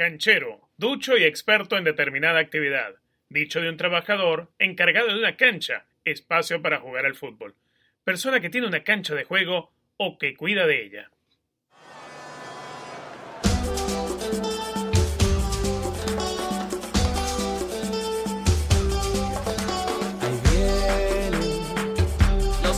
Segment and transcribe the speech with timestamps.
[0.00, 2.94] Canchero, ducho y experto en determinada actividad.
[3.28, 7.54] Dicho de un trabajador encargado de una cancha, espacio para jugar al fútbol.
[8.02, 11.10] Persona que tiene una cancha de juego o que cuida de ella.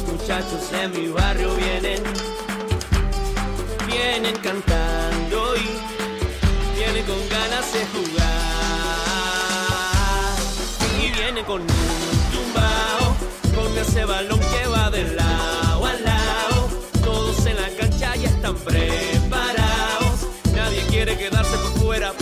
[0.09, 2.03] Muchachos de mi barrio vienen,
[3.87, 4.82] vienen cantando
[11.53, 11.69] con un
[12.33, 13.15] tumbao
[13.55, 16.69] con ese balón que va de lado a lado.
[17.05, 20.29] Todos en la cancha ya están preparados.
[20.55, 22.13] Nadie quiere quedarse por fuera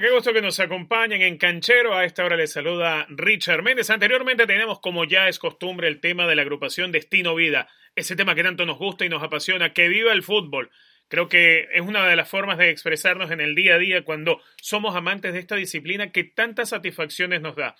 [0.00, 1.94] qué gusto que nos acompañen en Canchero.
[1.94, 3.90] A esta hora les saluda Richard Méndez.
[3.90, 7.68] Anteriormente tenemos, como ya es costumbre, el tema de la agrupación Destino Vida.
[7.94, 9.74] Ese tema que tanto nos gusta y nos apasiona.
[9.74, 10.70] Que viva el fútbol.
[11.08, 14.40] Creo que es una de las formas de expresarnos en el día a día cuando
[14.62, 17.76] somos amantes de esta disciplina que tantas satisfacciones nos da.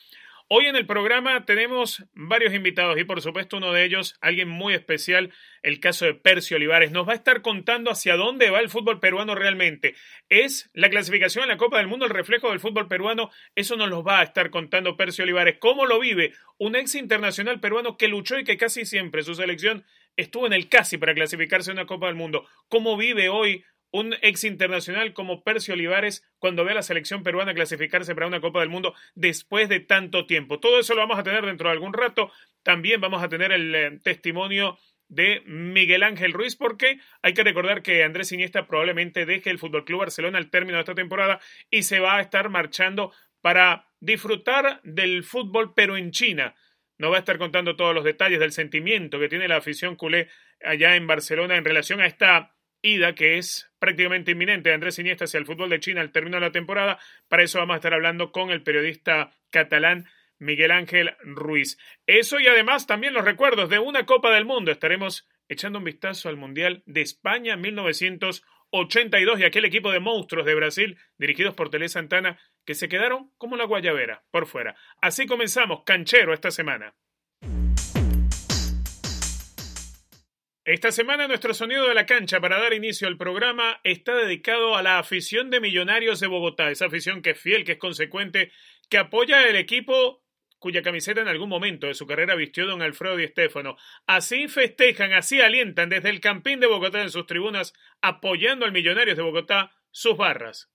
[0.53, 4.75] Hoy en el programa tenemos varios invitados y por supuesto uno de ellos, alguien muy
[4.75, 6.91] especial, el caso de Percio Olivares.
[6.91, 9.95] Nos va a estar contando hacia dónde va el fútbol peruano realmente.
[10.29, 13.31] ¿Es la clasificación en la Copa del Mundo el reflejo del fútbol peruano?
[13.55, 15.59] Eso nos lo va a estar contando Percio Olivares.
[15.61, 19.85] ¿Cómo lo vive un ex internacional peruano que luchó y que casi siempre su selección
[20.17, 22.49] estuvo en el casi para clasificarse a una Copa del Mundo?
[22.69, 27.55] ¿Cómo vive hoy un ex internacional como Percio Olivares cuando ve a la selección peruana
[27.55, 30.61] clasificarse para una Copa del Mundo después de tanto tiempo.
[30.61, 32.31] Todo eso lo vamos a tener dentro de algún rato.
[32.63, 37.83] También vamos a tener el eh, testimonio de Miguel Ángel Ruiz, porque hay que recordar
[37.83, 41.83] que Andrés Iniesta probablemente deje el Fútbol Club Barcelona al término de esta temporada y
[41.83, 46.55] se va a estar marchando para disfrutar del fútbol, pero en China.
[46.97, 50.29] No va a estar contando todos los detalles del sentimiento que tiene la afición culé
[50.63, 55.25] allá en Barcelona en relación a esta ida que es prácticamente inminente de Andrés Iniesta
[55.25, 56.99] hacia el fútbol de China al término de la temporada.
[57.29, 60.07] Para eso vamos a estar hablando con el periodista catalán
[60.39, 61.79] Miguel Ángel Ruiz.
[62.07, 64.71] Eso y además también los recuerdos de una Copa del Mundo.
[64.71, 70.55] Estaremos echando un vistazo al Mundial de España 1982 y aquel equipo de monstruos de
[70.55, 74.77] Brasil dirigidos por Tele Santana que se quedaron como la guayabera por fuera.
[75.01, 76.95] Así comenzamos canchero esta semana.
[80.71, 84.85] Esta semana nuestro sonido de la cancha para dar inicio al programa está dedicado a
[84.85, 88.53] la afición de Millonarios de Bogotá, esa afición que es fiel, que es consecuente,
[88.89, 90.23] que apoya el equipo
[90.61, 93.77] cuya camiseta en algún momento de su carrera vistió don Alfredo Di Stéfano.
[94.07, 99.17] Así festejan, así alientan desde el Campín de Bogotá en sus tribunas, apoyando al Millonarios
[99.17, 100.71] de Bogotá sus barras.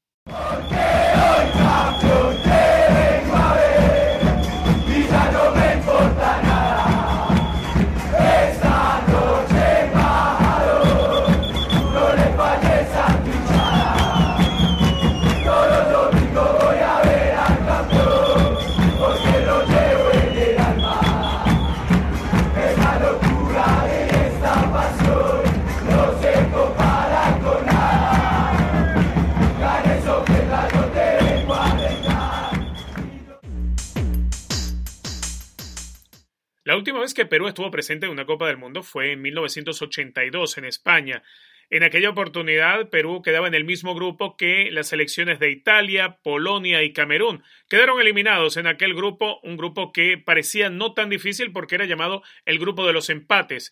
[36.76, 40.58] La última vez que Perú estuvo presente en una Copa del Mundo fue en 1982
[40.58, 41.24] en España.
[41.70, 46.84] En aquella oportunidad, Perú quedaba en el mismo grupo que las selecciones de Italia, Polonia
[46.84, 47.44] y Camerún.
[47.70, 52.24] Quedaron eliminados en aquel grupo, un grupo que parecía no tan difícil porque era llamado
[52.44, 53.72] el grupo de los empates.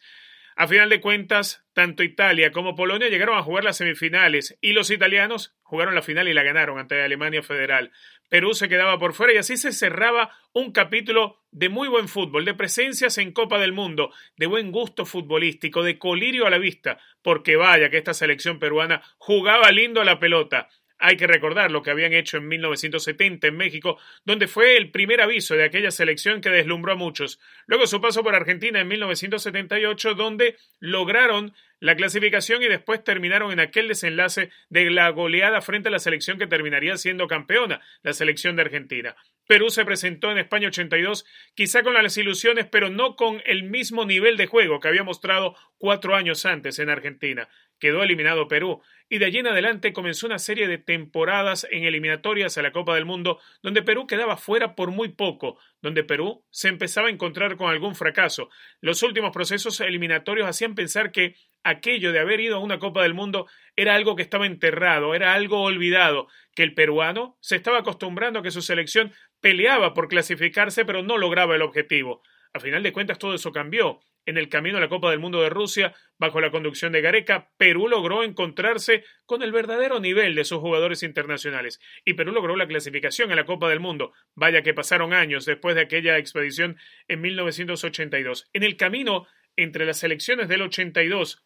[0.56, 4.92] A final de cuentas, tanto Italia como Polonia llegaron a jugar las semifinales y los
[4.92, 7.92] italianos jugaron la final y la ganaron ante Alemania Federal.
[8.30, 12.46] Perú se quedaba por fuera y así se cerraba un capítulo de muy buen fútbol,
[12.46, 17.00] de presencias en Copa del Mundo, de buen gusto futbolístico, de colirio a la vista,
[17.22, 20.70] porque vaya que esta selección peruana jugaba lindo a la pelota.
[21.00, 25.22] Hay que recordar lo que habían hecho en 1970 en México, donde fue el primer
[25.22, 27.40] aviso de aquella selección que deslumbró a muchos.
[27.66, 33.60] Luego su paso por Argentina en 1978, donde lograron la clasificación y después terminaron en
[33.60, 38.56] aquel desenlace de la goleada frente a la selección que terminaría siendo campeona, la selección
[38.56, 39.18] de Argentina.
[39.48, 44.06] Perú se presentó en España 82, quizá con las ilusiones, pero no con el mismo
[44.06, 47.50] nivel de juego que había mostrado cuatro años antes en Argentina.
[47.84, 52.58] Quedó eliminado Perú, y de allí en adelante comenzó una serie de temporadas en eliminatorias
[52.58, 56.70] a la Copa del Mundo, donde Perú quedaba fuera por muy poco, donde Perú se
[56.70, 58.48] empezaba a encontrar con algún fracaso.
[58.80, 63.16] Los últimos procesos eliminatorios hacían pensar que aquello de haber ido a una Copa del
[63.16, 68.40] Mundo era algo que estaba enterrado, era algo olvidado, que el peruano se estaba acostumbrando
[68.40, 72.24] a que su selección peleaba por clasificarse pero no lograba el objetivo.
[72.54, 74.00] A final de cuentas todo eso cambió.
[74.26, 77.50] En el camino a la Copa del Mundo de Rusia, bajo la conducción de Gareca,
[77.58, 81.82] Perú logró encontrarse con el verdadero nivel de sus jugadores internacionales.
[82.06, 84.14] Y Perú logró la clasificación a la Copa del Mundo.
[84.34, 86.78] Vaya que pasaron años después de aquella expedición
[87.08, 88.50] en 1982.
[88.54, 89.28] En el camino
[89.58, 91.44] entre las selecciones del 82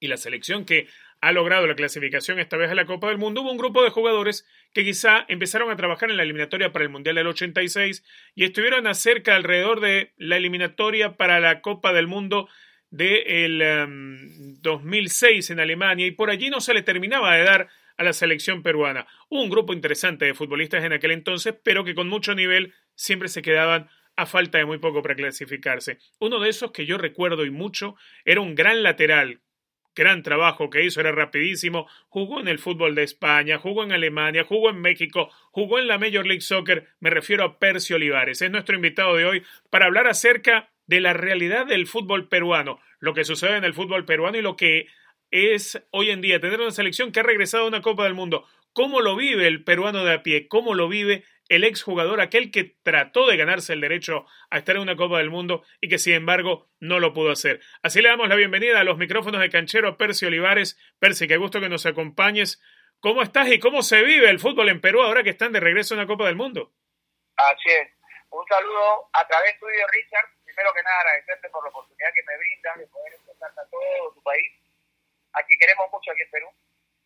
[0.00, 0.88] y la selección que
[1.20, 3.90] ha logrado la clasificación esta vez a la Copa del Mundo, hubo un grupo de
[3.90, 8.04] jugadores que quizá empezaron a trabajar en la eliminatoria para el Mundial del 86
[8.34, 12.48] y estuvieron acerca alrededor de la eliminatoria para la Copa del Mundo
[12.90, 17.68] del de um, 2006 en Alemania y por allí no se le terminaba de dar
[17.96, 19.06] a la selección peruana.
[19.28, 23.42] Un grupo interesante de futbolistas en aquel entonces, pero que con mucho nivel siempre se
[23.42, 25.98] quedaban a falta de muy poco para clasificarse.
[26.18, 29.40] Uno de esos que yo recuerdo y mucho era un gran lateral
[29.98, 34.44] gran trabajo que hizo, era rapidísimo, jugó en el fútbol de España, jugó en Alemania,
[34.44, 38.50] jugó en México, jugó en la Major League Soccer, me refiero a Percio Olivares, es
[38.50, 43.24] nuestro invitado de hoy para hablar acerca de la realidad del fútbol peruano, lo que
[43.24, 44.86] sucede en el fútbol peruano y lo que
[45.30, 48.46] es hoy en día tener una selección que ha regresado a una Copa del Mundo.
[48.72, 50.46] ¿Cómo lo vive el peruano de a pie?
[50.46, 54.82] ¿Cómo lo vive el exjugador, aquel que trató de ganarse el derecho a estar en
[54.82, 57.60] una Copa del Mundo y que sin embargo no lo pudo hacer.
[57.82, 60.78] Así le damos la bienvenida a los micrófonos de canchero a Percy Olivares.
[60.98, 62.60] Percy, qué gusto que nos acompañes.
[63.00, 65.94] ¿Cómo estás y cómo se vive el fútbol en Perú ahora que están de regreso
[65.94, 66.72] en la Copa del Mundo?
[67.36, 67.88] Así es.
[68.30, 70.28] Un saludo a través tuyo, Richard.
[70.44, 74.12] Primero que nada, agradecerte por la oportunidad que me brindas de poder expresar a todo
[74.12, 74.52] tu país,
[75.32, 76.48] a quien queremos mucho aquí en Perú,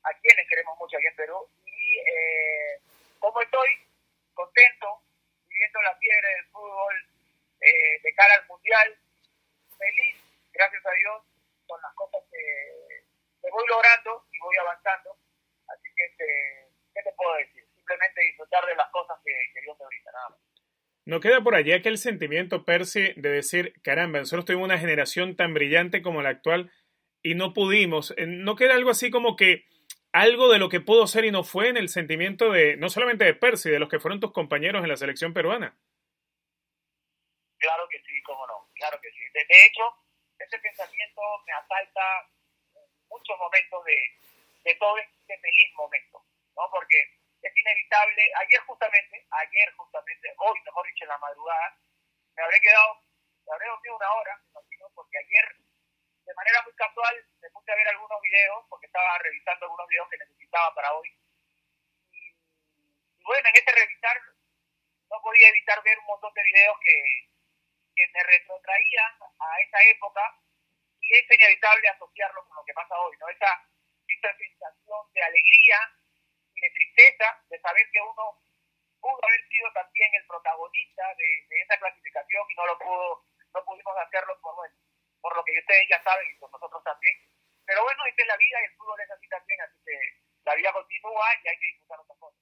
[0.03, 1.37] a quienes queremos mucho aquí en Perú.
[1.67, 2.81] Y eh,
[3.19, 3.69] cómo estoy,
[4.35, 5.03] contento,
[5.49, 6.95] viviendo la fiebre del fútbol
[7.61, 8.99] eh, de cara al mundial,
[9.79, 10.17] feliz,
[10.53, 11.23] gracias a Dios,
[11.67, 13.05] con las cosas que,
[13.43, 15.17] que voy logrando y voy avanzando.
[15.69, 16.25] Así que, este,
[16.95, 17.65] ¿qué te puedo decir?
[17.75, 20.13] Simplemente disfrutar de las cosas que, Dios me brinda.
[21.05, 25.53] ¿No queda por allí aquel sentimiento, Percy, de decir, caramba, nosotros tuvimos una generación tan
[25.53, 26.73] brillante como la actual
[27.23, 28.15] y no pudimos?
[28.17, 29.65] Eh, ¿No queda algo así como que
[30.13, 33.25] algo de lo que pudo ser y no fue en el sentimiento de, no solamente
[33.25, 35.75] de Percy, de los que fueron tus compañeros en la selección peruana?
[37.59, 39.21] Claro que sí, cómo no, claro que sí.
[39.33, 39.85] De, hecho,
[40.39, 42.29] ese pensamiento me asalta
[43.09, 43.99] muchos momentos de,
[44.65, 46.23] de todo este feliz momento,
[46.57, 46.69] ¿no?
[46.71, 46.99] Porque
[47.41, 51.77] es inevitable, ayer justamente, ayer justamente, hoy mejor dicho en la madrugada,
[52.37, 53.01] me habré quedado,
[53.47, 55.57] me habré dormido una hora, me imagino, porque ayer
[56.25, 58.21] de manera muy casual me puse a ver algunos
[58.69, 61.09] porque estaba revisando algunos videos que necesitaba para hoy.
[62.13, 62.35] Y,
[63.25, 64.17] bueno, en este revisar
[65.11, 67.29] no podía evitar ver un montón de videos que,
[67.95, 70.23] que me retrotraían a esa época
[71.01, 73.29] y es inevitable asociarlo con lo que pasa hoy, ¿no?
[73.29, 73.69] Esa,
[74.07, 75.79] esa sensación de alegría
[76.55, 78.43] y de tristeza de saber que uno
[79.01, 83.97] pudo haber sido también el protagonista de, esa clasificación y no lo pudo, no pudimos
[83.99, 84.55] hacerlo por
[85.21, 87.15] por lo que ustedes ya saben y por nosotros también.
[87.73, 89.99] Pero bueno, esta es la vida y el fútbol es así también, así que
[90.45, 92.41] la vida continúa y hay que disfrutar otras cosas.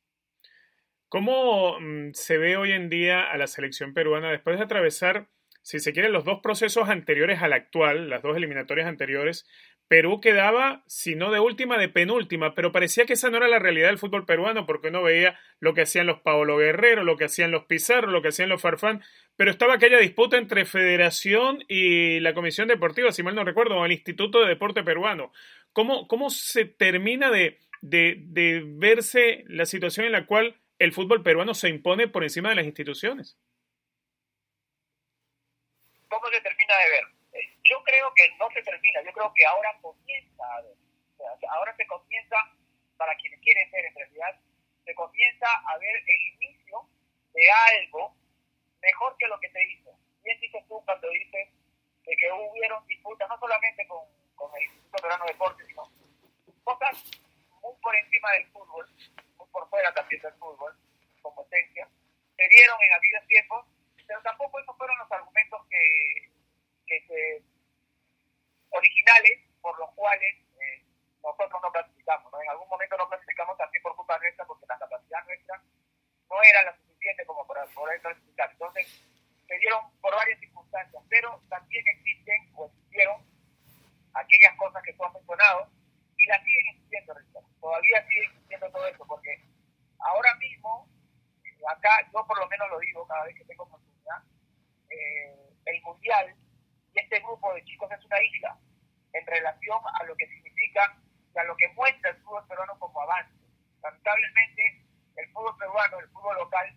[1.08, 5.28] ¿Cómo mm, se ve hoy en día a la selección peruana después de atravesar,
[5.62, 9.46] si se quiere, los dos procesos anteriores al actual, las dos eliminatorias anteriores?
[9.90, 13.58] Perú quedaba, si no de última, de penúltima, pero parecía que esa no era la
[13.58, 17.24] realidad del fútbol peruano, porque uno veía lo que hacían los Paolo Guerrero, lo que
[17.24, 19.02] hacían los Pizarro, lo que hacían los Farfán,
[19.34, 23.84] pero estaba aquella disputa entre Federación y la Comisión Deportiva, si mal no recuerdo, o
[23.84, 25.32] el Instituto de Deporte Peruano.
[25.72, 31.24] ¿Cómo, cómo se termina de, de, de verse la situación en la cual el fútbol
[31.24, 33.36] peruano se impone por encima de las instituciones?
[36.08, 37.19] ¿Cómo se termina de ver?
[37.70, 40.74] Yo creo que no se termina, yo creo que ahora comienza a ver.
[41.18, 42.36] O sea, ahora se comienza,
[42.96, 44.40] para quienes quieren ver en realidad,
[44.84, 46.88] se comienza a ver el inicio
[47.32, 48.14] de algo
[48.82, 49.90] mejor que lo que se hizo.
[50.24, 51.48] Bien dices tú cuando dices
[52.04, 55.88] de que hubieron disputas, no solamente con, con el Instituto Peruano de Deportes, sino
[56.64, 57.04] cosas
[57.62, 58.88] muy por encima del fútbol,
[59.72, 60.76] mérito del fútbol,
[61.22, 61.88] como esencia,
[62.36, 63.66] se dieron en aquellos tiempos,
[64.06, 66.30] pero tampoco esos fueron los argumentos que,
[66.86, 67.42] que se-
[68.70, 70.84] originales por los cuales eh,
[71.22, 72.32] nosotros no clasificamos.
[72.32, 72.42] ¿no?
[72.42, 75.62] En algún momento no clasificamos también por culpa nuestra, porque la capacidad nuestra
[76.28, 78.50] no era la suficiente como para poder clasificar.
[78.52, 78.86] Entonces,
[79.46, 83.26] se dieron por varias circunstancias, pero también existen o existieron
[84.14, 85.68] aquellas cosas que tú has mencionado
[86.16, 87.44] y las siguen existiendo, Richard.
[87.60, 89.42] Todavía sigue existiendo todo eso, porque
[89.98, 90.88] ahora mismo,
[91.44, 94.22] eh, acá yo por lo menos lo digo cada vez que tengo oportunidad,
[94.90, 96.34] eh, el mundial
[96.94, 98.58] y este grupo de chicos es una isla
[99.12, 100.96] en relación a lo que significa
[101.34, 103.32] y a lo que muestra el fútbol peruano como avance.
[103.82, 104.84] Lamentablemente,
[105.16, 106.76] el fútbol peruano, el fútbol local,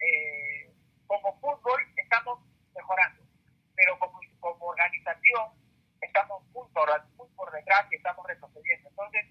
[0.00, 0.70] eh,
[1.06, 2.40] como fútbol estamos
[2.74, 3.22] mejorando,
[3.74, 5.52] pero como, como organización
[6.00, 8.88] estamos muy por, muy por detrás y estamos retrocediendo.
[8.88, 9.26] Entonces,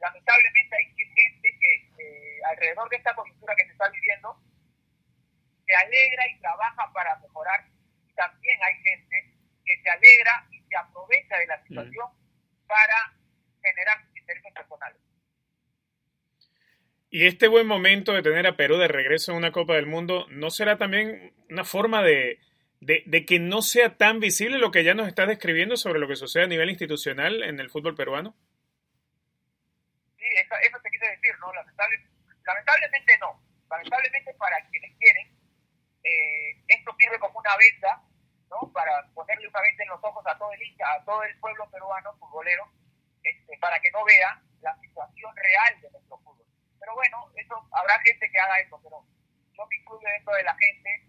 [0.00, 4.36] lamentablemente hay gente que eh, alrededor de esta coyuntura que se está viviendo
[5.66, 7.64] se alegra y trabaja para mejorar
[8.14, 9.31] también hay gente
[9.72, 12.06] que se alegra y se aprovecha de la situación
[12.66, 13.14] para
[13.62, 15.00] generar sus intereses personales.
[17.10, 20.26] Y este buen momento de tener a Perú de regreso en una Copa del Mundo,
[20.30, 22.40] ¿no será también una forma de,
[22.80, 26.08] de, de que no sea tan visible lo que ya nos estás describiendo sobre lo
[26.08, 28.34] que sucede a nivel institucional en el fútbol peruano?
[30.16, 31.52] Sí, eso, eso te quise decir, ¿no?
[31.52, 31.96] Lamentable,
[32.46, 33.42] lamentablemente no.
[33.68, 35.36] Lamentablemente para quienes quieren,
[36.04, 38.02] eh, esto sirve como una venda,
[38.72, 41.68] Para ponerle una venda en los ojos a todo el hincha, a todo el pueblo
[41.70, 42.68] peruano, futbolero,
[43.22, 46.46] este, para que no vea la situación real de nuestro fútbol.
[46.78, 49.04] Pero bueno, eso habrá gente que haga eso, pero
[49.52, 51.08] yo me incluyo dentro de la gente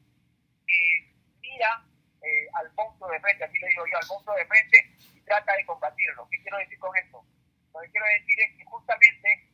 [0.66, 1.86] que mira
[2.22, 4.78] eh, al monstruo de frente, así le digo yo, al monstruo de frente
[5.14, 6.28] y trata de combatirlo.
[6.30, 7.26] ¿Qué quiero decir con esto?
[7.74, 9.50] Lo que quiero decir es que justamente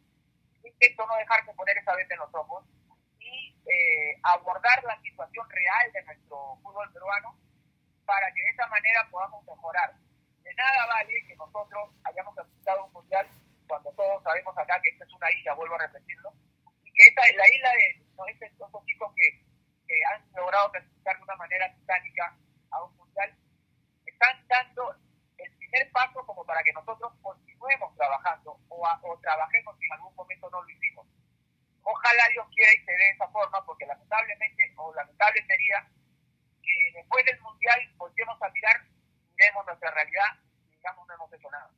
[0.63, 2.65] intento no dejarse poner esa venda en los ojos
[3.19, 7.37] y eh, abordar la situación real de nuestro fútbol peruano
[8.09, 9.93] para que de esa manera podamos mejorar.
[10.41, 13.27] De nada vale que nosotros hayamos clasificado un mundial
[13.67, 16.33] cuando todos sabemos acá que esta es una isla, vuelvo a repetirlo,
[16.83, 18.25] y que esta es la isla de ¿no?
[18.25, 19.45] estos, estos chicos que,
[19.85, 22.35] que han logrado clasificar de una manera titánica
[22.71, 23.29] a un mundial,
[24.07, 24.95] están dando
[25.37, 29.93] el primer paso como para que nosotros continuemos trabajando o, a- o trabajemos si en
[29.93, 31.05] algún momento no lo hicimos.
[31.83, 35.87] Ojalá Dios quiera y se dé de esa forma, porque lamentablemente, o lamentable sería
[36.61, 38.81] que después del mundial volvemos a mirar,
[39.37, 40.39] miremos nuestra realidad
[40.69, 41.69] y digamos no hemos hecho nada.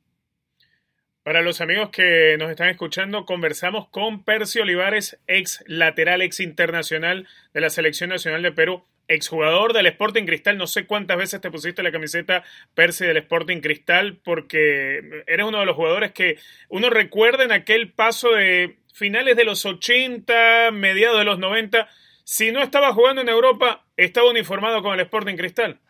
[1.22, 7.28] Para los amigos que nos están escuchando, conversamos con Percio Olivares, ex lateral, ex internacional
[7.54, 10.58] de la Selección Nacional de Perú, exjugador del Sporting Cristal.
[10.58, 12.42] No sé cuántas veces te pusiste la camiseta
[12.74, 17.92] Percy del Sporting Cristal, porque eres uno de los jugadores que uno recuerda en aquel
[17.92, 21.88] paso de finales de los 80, mediados de los 90.
[22.24, 25.80] Si no estaba jugando en Europa, estaba uniformado con el Sporting Cristal.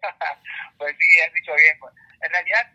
[0.78, 1.76] pues sí, has dicho bien.
[1.80, 1.92] pues.
[2.20, 2.72] En realidad,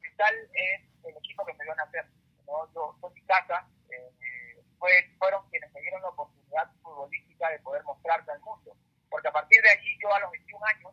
[0.00, 2.06] Cristal es el equipo que me dio nacer.
[2.46, 2.72] ¿no?
[2.74, 7.82] Yo fue mi casa, eh, fue, fueron quienes me dieron la oportunidad futbolística de poder
[7.84, 8.74] mostrarse al mundo.
[9.10, 10.92] Porque a partir de allí, yo a los 21 años,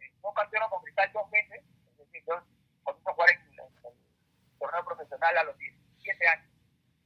[0.00, 2.40] eh, no campeono con Cristal dos veces, es decir, yo
[2.84, 6.46] comienzo a jugar en, en el torneo profesional a los 17 años.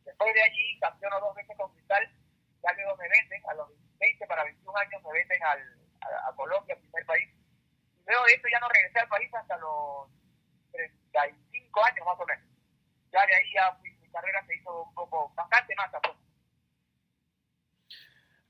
[0.05, 2.11] Después de allí, campeono dos veces con Cristal,
[2.64, 3.68] ya luego me venden, a los
[4.00, 5.61] 20 para 21 años me venden al,
[6.02, 7.28] a, a Colombia, primer país.
[8.06, 10.09] Y luego de esto ya no regresé al país hasta los
[10.73, 12.44] 35 años más o menos.
[13.12, 16.18] Ya de ahí ya fui- mi carrera se hizo un poco, bastante más tampoco.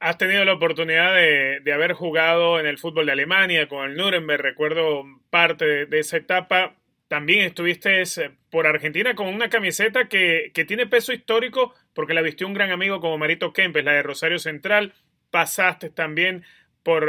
[0.00, 3.96] Has tenido la oportunidad de, de haber jugado en el fútbol de Alemania con el
[3.96, 6.74] Nuremberg, recuerdo parte de esa etapa.
[7.14, 12.22] También estuviste eh, por Argentina con una camiseta que, que tiene peso histórico porque la
[12.22, 14.94] vistió un gran amigo como Marito Kempes, la de Rosario Central.
[15.30, 16.42] Pasaste también
[16.82, 17.08] por,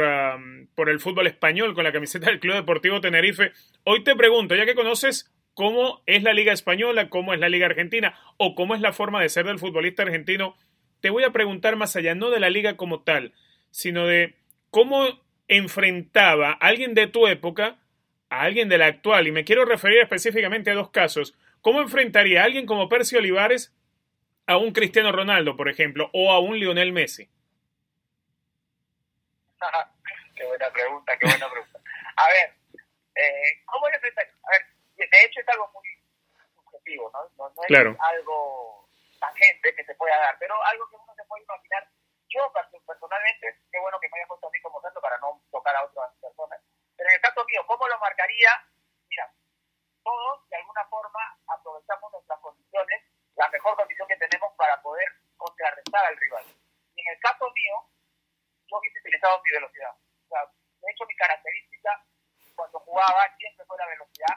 [0.76, 3.50] por el fútbol español con la camiseta del Club Deportivo Tenerife.
[3.82, 7.66] Hoy te pregunto, ya que conoces cómo es la Liga Española, cómo es la Liga
[7.66, 10.54] Argentina o cómo es la forma de ser del futbolista argentino,
[11.00, 13.32] te voy a preguntar más allá, no de la liga como tal,
[13.72, 14.36] sino de
[14.70, 15.04] cómo
[15.48, 17.80] enfrentaba alguien de tu época
[18.30, 19.26] a alguien de la actual.
[19.26, 21.34] Y me quiero referir específicamente a dos casos.
[21.60, 23.74] ¿Cómo enfrentaría a alguien como Percy Olivares
[24.46, 27.28] a un Cristiano Ronaldo, por ejemplo, o a un Lionel Messi?
[30.36, 31.80] qué buena pregunta, qué buena pregunta.
[32.16, 32.54] A ver,
[33.14, 34.26] eh, ¿cómo le enfrentas?
[34.44, 34.66] A ver,
[34.96, 35.84] de hecho es algo muy
[36.54, 37.20] subjetivo, ¿no?
[37.36, 37.96] No, no es Claro.
[38.00, 41.88] algo tangente que se pueda dar, pero algo que uno se puede imaginar.
[42.28, 45.40] Yo perso- personalmente, qué bueno que me haya puesto a mí como tanto para no
[45.50, 46.60] tocar a otras personas.
[46.96, 48.50] Pero en el caso mío, ¿cómo lo marcaría?
[49.08, 49.32] Mira,
[50.02, 53.04] todos de alguna forma aprovechamos nuestras condiciones,
[53.36, 56.44] la mejor condición que tenemos para poder contrarrestar al rival.
[56.94, 57.90] Y en el caso mío,
[58.66, 59.92] yo hubiese utilizado mi velocidad.
[59.92, 62.04] O sea, de hecho, mi característica
[62.54, 64.36] cuando jugaba siempre fue la velocidad.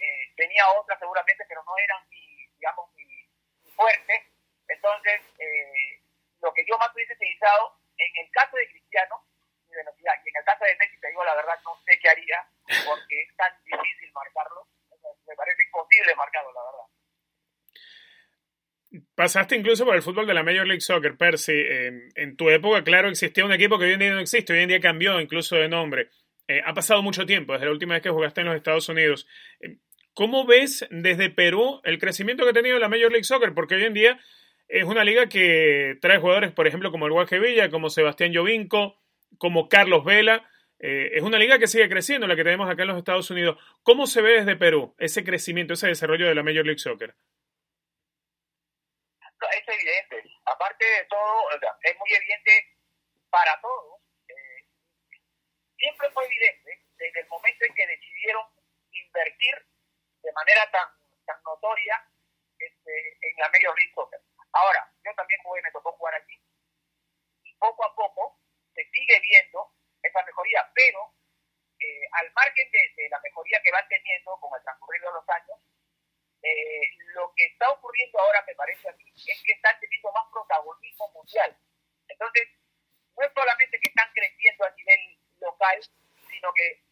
[0.00, 3.04] Eh, tenía otras seguramente, pero no eran mi, digamos, mi,
[3.62, 4.32] mi fuerte.
[4.68, 6.02] Entonces, eh,
[6.40, 9.24] lo que yo más hubiese utilizado, en el caso de Cristiano,
[9.68, 12.10] mi velocidad, y en el caso de Messi, te digo la verdad, no sé qué
[12.10, 12.46] haría,
[12.86, 14.66] porque es tan difícil marcarlo.
[15.26, 16.86] Me parece imposible marcarlo, la verdad.
[19.22, 21.52] Pasaste incluso por el fútbol de la Major League Soccer, Percy.
[22.16, 24.68] En tu época, claro, existía un equipo que hoy en día no existe, hoy en
[24.68, 26.08] día cambió incluso de nombre.
[26.48, 29.28] Eh, ha pasado mucho tiempo desde la última vez que jugaste en los Estados Unidos.
[29.60, 29.76] Eh,
[30.12, 33.54] ¿Cómo ves desde Perú el crecimiento que ha tenido la Major League Soccer?
[33.54, 34.18] Porque hoy en día
[34.66, 39.00] es una liga que trae jugadores, por ejemplo, como el Guaje Villa, como Sebastián Llovinco,
[39.38, 40.50] como Carlos Vela.
[40.80, 43.56] Eh, es una liga que sigue creciendo, la que tenemos acá en los Estados Unidos.
[43.84, 47.14] ¿Cómo se ve desde Perú ese crecimiento, ese desarrollo de la Major League Soccer?
[49.50, 50.22] Es evidente.
[50.46, 52.76] Aparte de todo, o sea, es muy evidente
[53.30, 54.00] para todos.
[54.28, 54.66] Eh,
[55.76, 58.46] siempre fue evidente desde el momento en que decidieron
[58.92, 59.54] invertir
[60.22, 60.88] de manera tan,
[61.26, 62.08] tan notoria
[62.58, 64.20] este, en la Major League Soccer.
[64.52, 66.38] Ahora, yo también jugué, me tocó jugar aquí,
[67.42, 68.38] y poco a poco
[68.74, 69.72] se sigue viendo
[70.02, 71.14] esa mejoría, pero
[71.78, 75.28] eh, al margen de, de, la mejoría que van teniendo con el transcurrir de los
[75.28, 75.58] años,
[76.42, 80.24] eh, lo que está ocurriendo ahora, me parece a mí, es que están teniendo más
[80.32, 81.56] protagonismo mundial.
[82.08, 82.48] Entonces,
[83.16, 85.80] no es solamente que están creciendo a nivel local,
[86.30, 86.82] sino que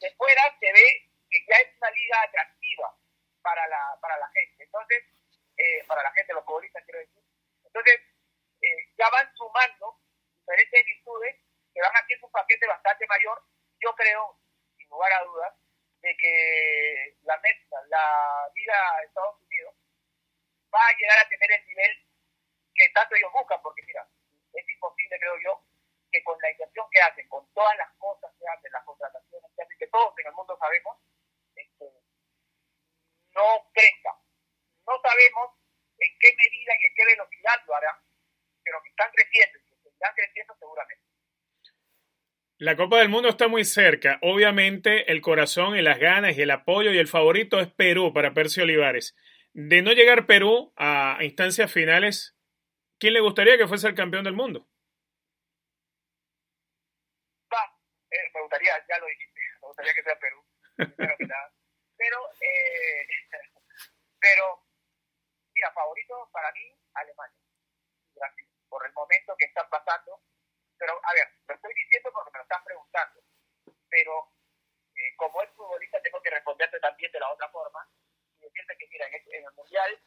[0.00, 2.96] de fuera se ve que ya es una liga atractiva
[3.42, 4.64] para la, para la gente.
[4.64, 5.04] Entonces,
[5.56, 7.22] eh, para la gente, los futbolistas, quiero decir.
[7.64, 8.00] Entonces,
[8.60, 9.98] eh, ya van sumando
[10.38, 11.36] diferentes virtudes
[11.74, 13.42] que van haciendo un paquete bastante mayor.
[13.80, 14.38] Yo creo,
[14.76, 15.54] sin lugar a dudas,
[16.02, 19.74] de que la mezcla, la Liga de Estados Unidos
[20.74, 22.06] va a llegar a tener el nivel
[22.74, 24.06] que tanto ellos buscan, porque mira,
[24.52, 25.64] es imposible, creo yo,
[26.10, 29.62] que con la inversión que hacen, con todas las cosas que hacen, las contrataciones que
[29.62, 30.98] hacen, que todos en el mundo sabemos,
[31.54, 31.86] este,
[33.30, 34.18] no crezca.
[34.86, 35.50] No sabemos
[35.98, 37.96] en qué medida y en qué velocidad lo harán,
[38.64, 41.11] pero que están creciendo que seguirán creciendo seguramente.
[42.62, 44.20] La Copa del Mundo está muy cerca.
[44.22, 48.34] Obviamente el corazón y las ganas y el apoyo y el favorito es Perú para
[48.34, 49.16] Percio Olivares.
[49.52, 52.36] De no llegar Perú a instancias finales,
[53.00, 54.68] ¿quién le gustaría que fuese el campeón del mundo?
[57.52, 57.64] Va,
[58.12, 60.46] eh, me gustaría, ya lo dijiste, me gustaría que sea Perú.
[61.18, 61.52] que nada.
[61.98, 63.06] Pero, eh,
[64.20, 64.66] pero,
[65.52, 67.38] mira, favorito para mí, Alemania
[68.14, 70.20] Brasil, por el momento que están pasando.
[70.82, 73.20] Pero, a ver, lo estoy diciendo porque me lo están preguntando.
[73.88, 74.32] Pero,
[74.96, 77.86] eh, como es futbolista, tengo que responderte también de la otra forma
[78.40, 80.02] y decirte que, mira, en el, en el Mundial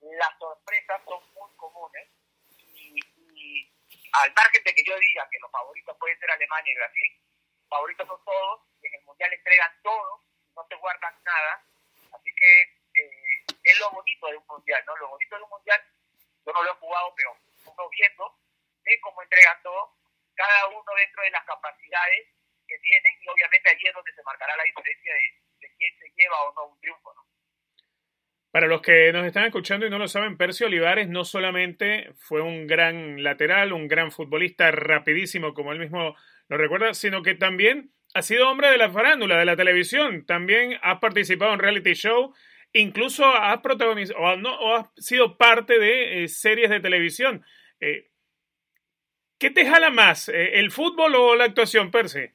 [0.00, 2.08] las sorpresas son muy comunes
[2.46, 3.00] y,
[4.12, 7.22] al margen de que yo diga que los favoritos pueden ser Alemania y Brasil,
[7.68, 10.22] favoritos son todos, en el Mundial entregan todo,
[10.54, 11.66] no te guardan nada,
[12.12, 12.62] así que
[12.94, 14.96] eh, es lo bonito de un Mundial, ¿no?
[14.98, 15.82] Lo bonito de un Mundial,
[16.46, 18.39] yo no lo he jugado, pero uno viendo,
[18.90, 19.94] ve cómo entregan todo,
[20.34, 22.26] cada uno dentro de las capacidades
[22.66, 25.26] que tienen, y obviamente allí es donde se marcará la diferencia de,
[25.62, 27.30] de quién se lleva o no un triunfo, ¿no?
[28.50, 32.42] Para los que nos están escuchando y no lo saben, Percio Olivares no solamente fue
[32.42, 36.16] un gran lateral, un gran futbolista rapidísimo, como él mismo
[36.48, 40.26] lo recuerda, sino que también ha sido hombre de la farándula, de la televisión.
[40.26, 42.34] También ha participado en reality show,
[42.72, 47.44] incluso ha protagonizado o, no, o ha sido parte de eh, series de televisión.
[47.78, 48.09] Eh,
[49.40, 52.28] ¿Qué te jala más, eh, el fútbol o la actuación, Percy?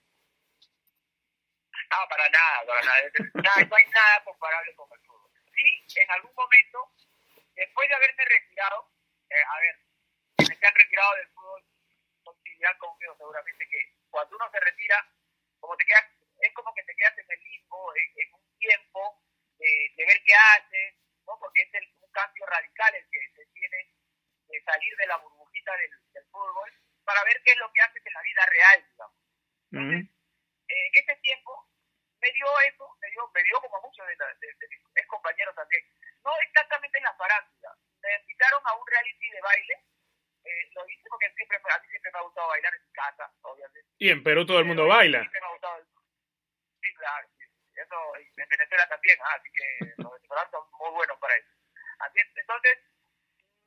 [1.91, 3.67] Ah, para nada, para nada.
[3.69, 5.29] No hay nada comparable con el fútbol.
[5.53, 6.79] Sí, en algún momento,
[7.53, 8.89] después de haberme retirado,
[9.29, 9.75] eh, a ver,
[10.49, 11.61] se han retirado del fútbol
[12.23, 14.97] coincidirán conmigo seguramente que cuando uno se retira,
[15.59, 16.05] como te quedas,
[16.41, 19.21] es como que te quedas en el limbo, en, un tiempo
[19.59, 20.95] de, de, ver qué haces,
[21.27, 21.37] ¿no?
[21.37, 23.93] porque es el, un cambio radical el que se tiene
[24.47, 26.73] de salir de la burbujita del fútbol
[27.05, 29.15] para ver qué es lo que haces en la vida real, digamos.
[29.71, 30.15] Entonces, mm
[30.67, 31.69] eh, en ese tiempo
[32.21, 35.53] me dio eso, me dio, me dio como muchos de, de, de, mis ex compañeros
[35.55, 35.83] también.
[36.23, 37.77] No exactamente en la farándula.
[38.01, 39.85] Me invitaron a un reality de baile.
[40.45, 43.31] Eh, lo hice porque siempre, a mí siempre me ha gustado bailar en mi casa,
[43.41, 43.89] obviamente.
[43.97, 45.19] Y en Perú todo el mundo Pero, baila.
[45.19, 45.85] Siempre me ha gustado.
[46.81, 47.27] Sí, claro.
[47.37, 47.45] Sí.
[47.75, 49.35] Eso, y en Venezuela también, ¿ah?
[49.35, 51.49] así que los venezolanos son muy buenos para eso.
[51.99, 52.79] Así, entonces,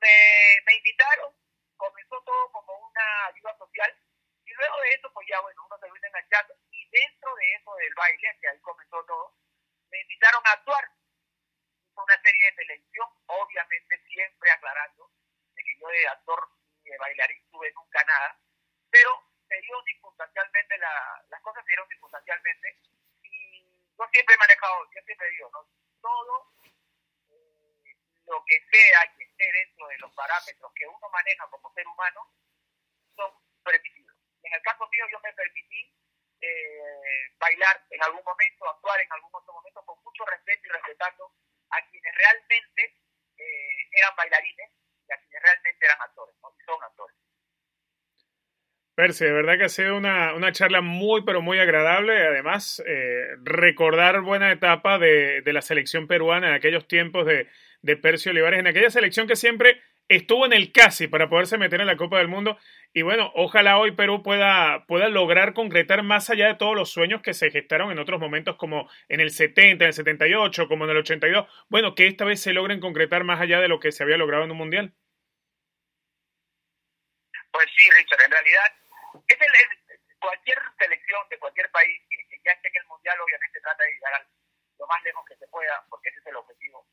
[0.00, 1.34] me, me invitaron,
[1.78, 3.96] comenzó todo como una ayuda social,
[4.44, 6.54] y luego de eso, pues ya, bueno, uno se viene enganchando.
[6.70, 9.34] Y dentro de eso del baile, que ahí comenzó todo,
[9.90, 10.84] me invitaron a actuar.
[11.94, 15.10] Una serie de televisión, obviamente siempre aclarando
[15.54, 16.48] de que yo de actor
[16.84, 18.38] ni de bailarín tuve nunca nada,
[18.88, 19.10] pero
[19.48, 22.78] se dio circunstancialmente, la, las cosas se dieron circunstancialmente,
[23.22, 23.62] y
[23.98, 25.66] yo siempre he manejado, yo siempre digo, ¿no?
[26.00, 26.52] todo
[27.30, 31.86] eh, lo que sea y esté dentro de los parámetros que uno maneja como ser
[31.86, 32.20] humano
[33.14, 33.30] son
[33.64, 34.16] permitidos.
[34.42, 35.92] En el caso mío yo me permití
[36.40, 41.32] eh, bailar en algún momento, actuar en algún otro momento con mucho respeto y respetando
[41.70, 42.96] a quienes realmente
[43.36, 44.70] eh, eran bailarines
[45.06, 47.16] y a quienes realmente eran actores, son actores.
[48.94, 52.20] Percy, de verdad que ha sido una, una charla muy, pero muy agradable.
[52.26, 57.48] Además, eh, recordar buena etapa de, de, la selección peruana en aquellos tiempos de,
[57.82, 61.80] de Percio Olivares, en aquella selección que siempre estuvo en el casi para poderse meter
[61.80, 62.58] en la Copa del Mundo.
[62.92, 67.20] Y bueno, ojalá hoy Perú pueda, pueda lograr concretar más allá de todos los sueños
[67.22, 70.90] que se gestaron en otros momentos, como en el 70, en el 78, como en
[70.90, 71.46] el 82.
[71.68, 74.44] Bueno, que esta vez se logren concretar más allá de lo que se había logrado
[74.44, 74.94] en un mundial.
[77.52, 78.66] Pues sí, Richard, en realidad,
[79.26, 83.60] es el, cualquier selección de cualquier país que, que, ya esté en el mundial, obviamente
[83.60, 84.26] trata de llegar
[84.78, 86.86] lo más lejos que se pueda, porque ese es el objetivo,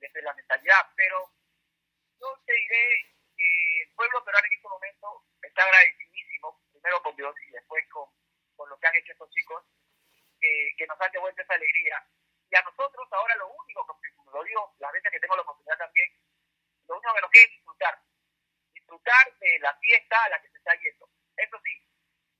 [0.00, 0.82] esa es la mentalidad.
[0.96, 1.30] Pero
[2.22, 2.86] yo te diré
[3.34, 8.06] que el pueblo peruano en este momento está agradecidísimo, primero con Dios y después con,
[8.54, 9.66] con lo que han hecho estos chicos,
[10.40, 11.98] eh, que nos han devuelto esa alegría.
[12.48, 15.78] Y a nosotros ahora lo único, que lo digo las veces que tengo la oportunidad
[15.78, 16.08] también,
[16.86, 17.98] lo único que nos queda es disfrutar.
[18.72, 21.10] Disfrutar de la fiesta a la que se está yendo.
[21.36, 21.74] Eso sí,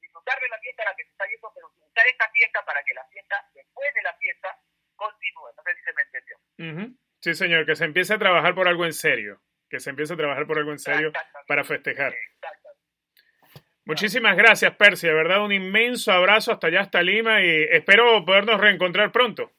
[0.01, 2.85] disfrutar de la fiesta a la que se está yendo, pero disfrutar esta fiesta para
[2.85, 4.61] que la fiesta, después de la fiesta,
[4.95, 5.51] continúe.
[5.57, 6.37] No sé si se me entendió.
[6.38, 7.03] Uh.
[7.23, 9.41] Sí, señor, que se empiece a trabajar por algo en serio.
[9.72, 11.11] Que se empiece a trabajar por algo en serio
[11.48, 12.12] para festejar.
[13.87, 15.06] Muchísimas gracias, Percy.
[15.06, 19.50] De verdad, un inmenso abrazo hasta allá, hasta Lima y espero podernos reencontrar pronto.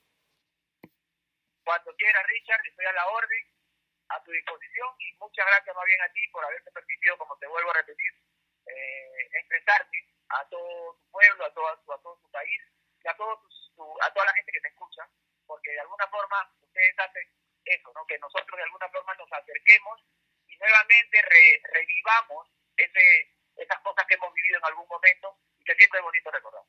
[1.66, 3.44] Cuando quiera, Richard, estoy a la orden,
[4.10, 7.48] a tu disposición y muchas gracias más bien a ti por haberte permitido, como te
[7.48, 8.14] vuelvo a repetir,
[8.68, 9.98] eh, expresarte
[10.30, 12.62] a todo tu pueblo, a todo, a todo tu país
[13.04, 15.10] y a, todo tu, tu, a toda la gente que te escucha,
[15.48, 18.06] porque de alguna forma ustedes hacen eso, ¿no?
[18.08, 20.02] que nosotros de alguna forma nos acerquemos
[20.48, 22.48] y nuevamente re, revivamos
[22.78, 26.64] ese, esas cosas que hemos vivido en algún momento y que siempre es bonito recordar.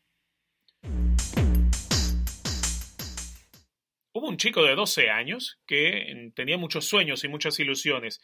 [4.17, 8.21] Hubo un chico de 12 años que tenía muchos sueños y muchas ilusiones.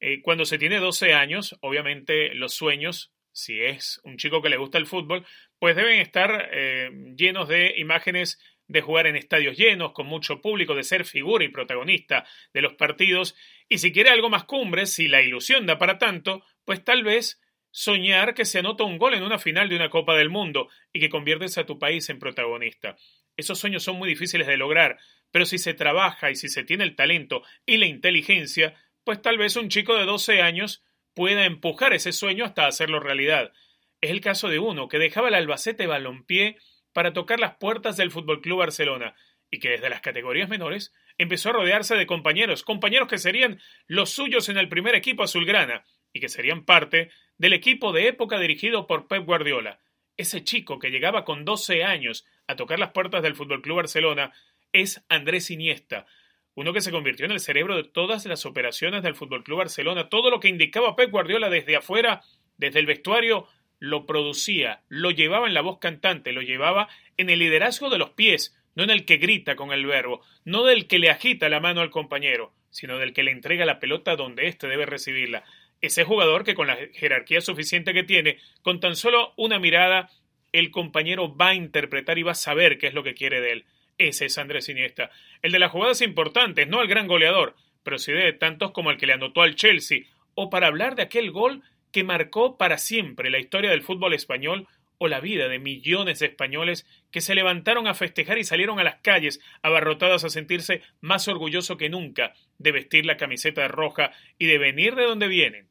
[0.00, 4.56] Eh, cuando se tiene 12 años, obviamente los sueños, si es un chico que le
[4.56, 5.24] gusta el fútbol,
[5.60, 8.40] pues deben estar eh, llenos de imágenes
[8.70, 12.74] de jugar en estadios llenos, con mucho público, de ser figura y protagonista de los
[12.74, 13.34] partidos,
[13.68, 17.40] y si quiere algo más cumbre, si la ilusión da para tanto, pues tal vez
[17.72, 21.00] soñar que se anota un gol en una final de una Copa del Mundo y
[21.00, 22.96] que conviertes a tu país en protagonista.
[23.36, 24.98] Esos sueños son muy difíciles de lograr,
[25.32, 29.36] pero si se trabaja y si se tiene el talento y la inteligencia, pues tal
[29.36, 33.52] vez un chico de 12 años pueda empujar ese sueño hasta hacerlo realidad.
[34.00, 36.56] Es el caso de uno que dejaba el Albacete Balompié
[36.92, 39.14] para tocar las puertas del Fútbol Club Barcelona
[39.50, 44.10] y que desde las categorías menores empezó a rodearse de compañeros, compañeros que serían los
[44.10, 48.86] suyos en el primer equipo azulgrana y que serían parte del equipo de época dirigido
[48.86, 49.80] por Pep Guardiola.
[50.16, 54.32] Ese chico que llegaba con 12 años a tocar las puertas del Fútbol Club Barcelona
[54.72, 56.06] es Andrés Iniesta,
[56.54, 60.08] uno que se convirtió en el cerebro de todas las operaciones del Fútbol Club Barcelona.
[60.08, 62.22] Todo lo que indicaba Pep Guardiola desde afuera,
[62.56, 63.46] desde el vestuario,
[63.80, 68.10] lo producía, lo llevaba en la voz cantante, lo llevaba en el liderazgo de los
[68.10, 71.60] pies, no en el que grita con el verbo, no del que le agita la
[71.60, 75.44] mano al compañero, sino del que le entrega la pelota donde éste debe recibirla.
[75.80, 80.10] Ese jugador que con la jerarquía suficiente que tiene, con tan solo una mirada,
[80.52, 83.52] el compañero va a interpretar y va a saber qué es lo que quiere de
[83.52, 83.64] él.
[83.96, 85.10] Ese es Andrés Iniesta,
[85.42, 88.98] el de las jugadas importantes, no el gran goleador, pero sí de tantos como el
[88.98, 91.62] que le anotó al Chelsea, o para hablar de aquel gol
[91.92, 96.26] que marcó para siempre la historia del fútbol español o la vida de millones de
[96.26, 101.26] españoles que se levantaron a festejar y salieron a las calles abarrotadas a sentirse más
[101.26, 105.68] orgulloso que nunca de vestir la camiseta roja y de venir de donde vienen.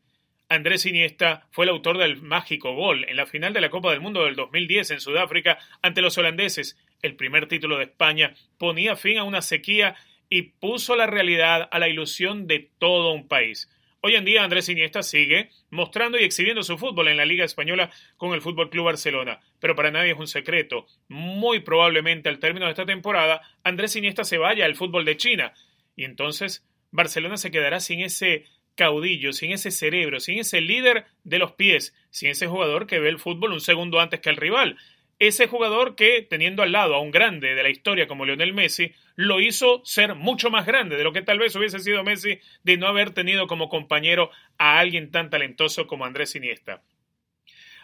[0.51, 4.01] Andrés Iniesta fue el autor del mágico gol en la final de la Copa del
[4.01, 6.75] Mundo del 2010 en Sudáfrica ante los holandeses.
[7.03, 9.95] El primer título de España ponía fin a una sequía
[10.27, 13.69] y puso la realidad a la ilusión de todo un país.
[14.01, 17.91] Hoy en día Andrés Iniesta sigue mostrando y exhibiendo su fútbol en la Liga Española
[18.15, 20.87] con el Fútbol Club Barcelona, pero para nadie es un secreto.
[21.09, 25.51] Muy probablemente al término de esta temporada Andrés Iniesta se vaya al fútbol de China
[25.97, 31.39] y entonces Barcelona se quedará sin ese caudillo, sin ese cerebro, sin ese líder de
[31.39, 34.77] los pies, sin ese jugador que ve el fútbol un segundo antes que el rival.
[35.19, 38.93] Ese jugador que, teniendo al lado a un grande de la historia como Lionel Messi,
[39.19, 42.77] lo hizo ser mucho más grande de lo que tal vez hubiese sido Messi de
[42.77, 46.83] no haber tenido como compañero a alguien tan talentoso como Andrés Iniesta.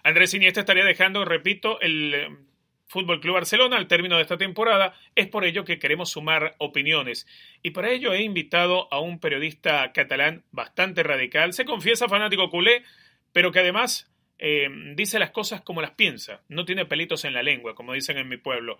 [0.02, 2.30] Andrés Iniesta estaría dejando, repito, el eh,
[2.88, 4.93] Fútbol Club Barcelona al término de esta temporada.
[5.13, 7.28] Es por ello que queremos sumar opiniones.
[7.62, 11.52] Y para ello he invitado a un periodista catalán bastante radical.
[11.52, 12.84] Se confiesa fanático culé,
[13.34, 16.43] pero que además eh, dice las cosas como las piensa.
[16.48, 18.78] No tiene pelitos en la lengua, como dicen en mi pueblo.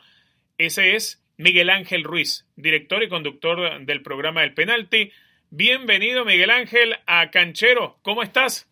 [0.58, 5.12] Ese es Miguel Ángel Ruiz, director y conductor del programa El Penalti.
[5.50, 8.00] Bienvenido, Miguel Ángel, a Canchero.
[8.04, 8.72] ¿Cómo estás?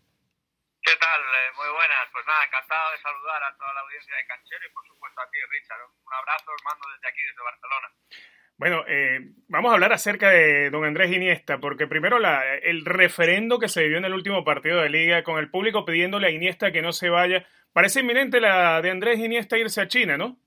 [0.81, 1.21] ¿Qué tal?
[1.21, 2.07] Eh, muy buenas.
[2.11, 5.29] Pues nada, encantado de saludar a toda la audiencia de Canchero y por supuesto a
[5.29, 5.79] ti, Richard.
[6.05, 7.87] Un abrazo os mando desde aquí, desde Barcelona.
[8.55, 13.59] Bueno, eh, vamos a hablar acerca de don Andrés Iniesta, porque primero la, el referendo
[13.59, 16.71] que se vivió en el último partido de liga con el público pidiéndole a Iniesta
[16.71, 17.45] que no se vaya.
[17.73, 20.37] Parece inminente la de Andrés Iniesta irse a China, ¿no?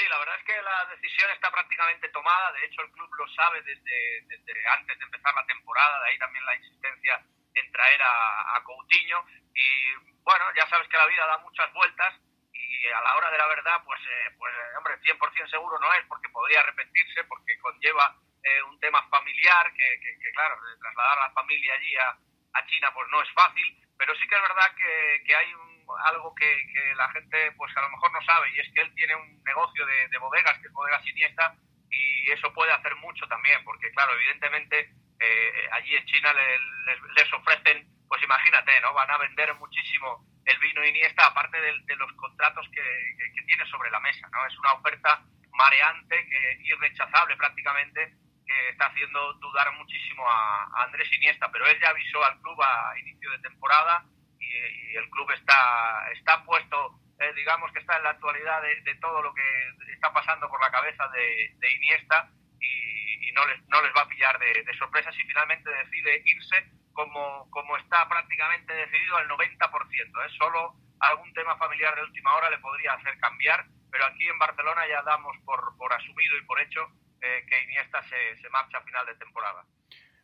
[0.00, 2.52] Sí, la verdad es que la decisión está prácticamente tomada.
[2.52, 6.00] De hecho, el club lo sabe desde, desde antes de empezar la temporada.
[6.00, 7.20] De ahí también la insistencia
[7.54, 9.22] en traer a, a Coutinho.
[9.54, 9.92] Y
[10.24, 12.14] bueno, ya sabes que la vida da muchas vueltas
[12.54, 15.92] y a la hora de la verdad, pues, eh, pues eh, hombre, 100% seguro no
[15.92, 21.18] es porque podría arrepentirse, porque conlleva eh, un tema familiar que, que, que, claro, trasladar
[21.18, 22.16] a la familia allí a,
[22.54, 25.69] a China pues no es fácil, pero sí que es verdad que, que hay un,
[25.98, 28.94] algo que, que, la gente pues a lo mejor no sabe y es que él
[28.94, 31.54] tiene un negocio de, de bodegas, que es Bodegas Iniesta,
[31.90, 36.98] y eso puede hacer mucho también, porque claro, evidentemente eh, allí en China les, les,
[37.16, 38.94] les, ofrecen, pues imagínate, ¿no?
[38.94, 42.82] Van a vender muchísimo el vino Iniesta, aparte de, de los contratos que,
[43.18, 44.46] que, que, tiene sobre la mesa, ¿no?
[44.46, 45.22] Es una oferta
[45.52, 48.14] mareante, que irrechazable prácticamente,
[48.46, 52.60] que está haciendo dudar muchísimo a, a, Andrés Iniesta, pero él ya avisó al club
[52.62, 54.04] a inicio de temporada
[54.40, 59.22] y, el club está, está puesto, eh, digamos que está en la actualidad de, todo
[59.22, 62.28] lo que está pasando por la cabeza de, Iniesta
[62.60, 66.66] y, no, les, no les va a pillar de, de sorpresa si finalmente decide irse
[66.92, 69.90] como, como está prácticamente decidido al 90%.
[69.90, 70.36] Es ¿eh?
[70.36, 74.86] solo algún tema familiar de última hora le podría hacer cambiar, pero aquí en Barcelona
[74.88, 76.86] ya damos por, por asumido y por hecho
[77.22, 79.64] eh, que Iniesta se, se marcha a final de temporada.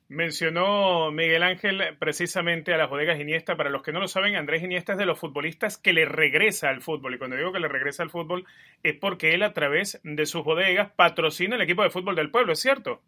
[0.09, 3.57] Mencionó Miguel Ángel precisamente a las bodegas Iniesta.
[3.57, 6.69] Para los que no lo saben, Andrés Iniesta es de los futbolistas que le regresa
[6.69, 7.15] al fútbol.
[7.15, 8.47] Y cuando digo que le regresa al fútbol
[8.85, 12.53] es porque él a través de sus bodegas patrocina el equipo de fútbol del pueblo,
[12.53, 13.03] ¿es cierto?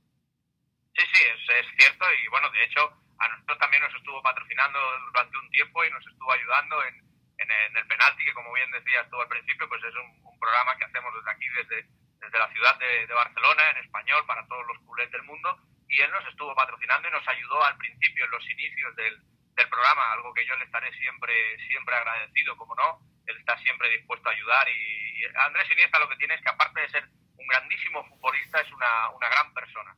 [0.97, 2.05] Sí, sí, es, cierto.
[2.25, 2.81] Y bueno, de hecho,
[3.19, 6.95] a nosotros también nos estuvo patrocinando durante un tiempo y nos estuvo ayudando en,
[7.39, 10.77] en, en el penalti, que como bien decías tú al principio, pues es un, programa
[10.79, 11.89] que hacemos desde aquí, desde,
[12.21, 16.01] desde la ciudad de, de Barcelona, en español, para todos los culés del mundo y
[16.01, 19.19] él nos estuvo patrocinando y nos ayudó al principio, en los inicios del,
[19.57, 21.33] del programa, algo que yo le estaré siempre,
[21.69, 26.17] siempre agradecido, como no, él está siempre dispuesto a ayudar y Andrés Iniesta lo que
[26.17, 27.05] tiene es que aparte de ser
[27.37, 29.97] un grandísimo futbolista, es una, una gran persona.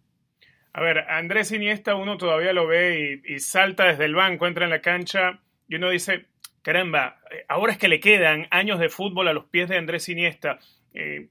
[0.72, 4.70] A ver, Andrés Iniesta uno todavía lo ve y, salta desde el banco, entra en
[4.70, 6.26] la cancha y uno dice,
[6.62, 10.58] caramba, ahora es que le quedan años de fútbol a los pies de Andrés Iniesta.
[10.94, 11.28] Eh,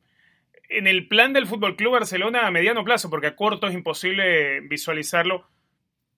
[0.70, 4.62] en el plan del Fútbol Club Barcelona a mediano plazo, porque a corto es imposible
[4.62, 5.48] visualizarlo,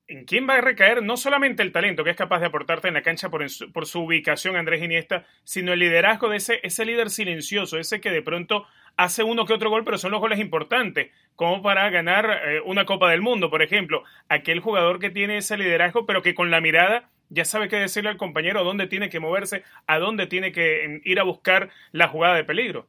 [0.07, 2.93] ¿en quién va a recaer no solamente el talento que es capaz de aportarte en
[2.93, 7.77] la cancha por, su, ubicación Andrés Iniesta, sino el liderazgo de ese, ese líder silencioso,
[7.77, 11.61] ese que de pronto hace uno que otro gol, pero son los goles importantes, como
[11.61, 14.03] para ganar eh, una Copa del Mundo, por ejemplo.
[14.27, 18.09] Aquel jugador que tiene ese liderazgo, pero que con la mirada ya sabe qué decirle
[18.09, 22.35] al compañero, dónde tiene que moverse, a dónde tiene que ir a buscar la jugada
[22.35, 22.87] de peligro.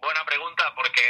[0.00, 1.02] Buena pregunta, porque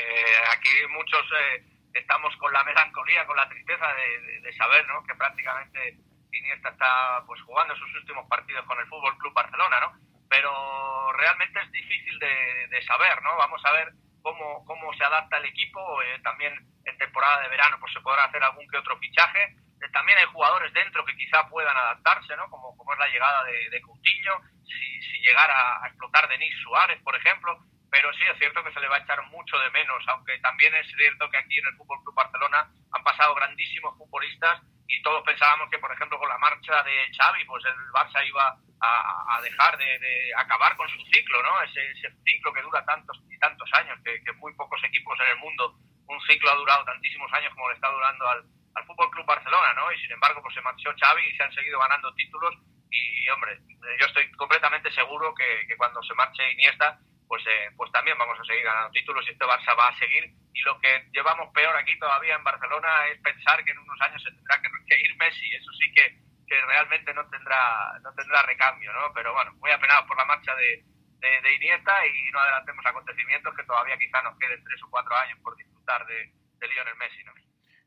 [0.53, 1.63] aquí muchos eh,
[1.95, 5.07] estamos con la melancolía, con la tristeza de, de, de, saber ¿no?
[5.07, 5.97] que prácticamente
[6.33, 9.93] Iniesta está pues jugando sus últimos partidos con el Fútbol Club Barcelona, ¿no?
[10.29, 13.37] Pero realmente es difícil de, de, saber, ¿no?
[13.37, 16.03] Vamos a ver cómo, cómo se adapta el equipo.
[16.03, 19.57] Eh, también en temporada de verano pues se podrá hacer algún que otro fichaje.
[19.83, 22.51] Eh, también hay jugadores dentro que quizá puedan adaptarse, ¿no?
[22.51, 27.01] Como, como es la llegada de, de Coutinho, si, si llegara a explotar Denis Suárez,
[27.03, 27.59] por ejemplo
[27.91, 30.75] pero sí es cierto que se le va a echar mucho de menos, aunque también
[30.75, 35.23] es cierto que aquí en el Fútbol Club Barcelona han pasado grandísimos futbolistas y todos
[35.25, 39.41] pensábamos que, por ejemplo, con la marcha de Xavi, pues el Barça iba a, a
[39.43, 41.63] dejar de, de, acabar con su ciclo, ¿no?
[41.63, 45.27] Ese, ese, ciclo que dura tantos y tantos años, que, que muy pocos equipos en
[45.27, 45.77] el mundo
[46.07, 48.43] un ciclo ha durado tantísimos años como le está durando al,
[48.75, 49.93] al Fútbol Club Barcelona, ¿no?
[49.93, 52.55] Y sin embargo, pues se marchó Xavi y se han seguido ganando títulos
[52.91, 53.61] y, hombre,
[54.01, 56.99] yo estoy completamente seguro que, que cuando se marche Iniesta
[57.31, 60.35] pues, eh, pues también vamos a seguir ganando títulos y este Barça va a seguir.
[60.53, 64.21] Y lo que llevamos peor aquí todavía en Barcelona es pensar que en unos años
[64.21, 65.55] se tendrá que, ir Messi.
[65.55, 69.13] Eso sí que, que realmente no tendrá, no tendrá recambio, ¿no?
[69.15, 70.83] Pero bueno, muy apenado por la marcha de,
[71.23, 75.15] de, de Iniesta y no adelantemos acontecimientos que todavía quizá nos queden tres o cuatro
[75.15, 76.05] años por disfrutar.
[76.05, 77.33] disfrutar de, de Lionel Messi, ¿no?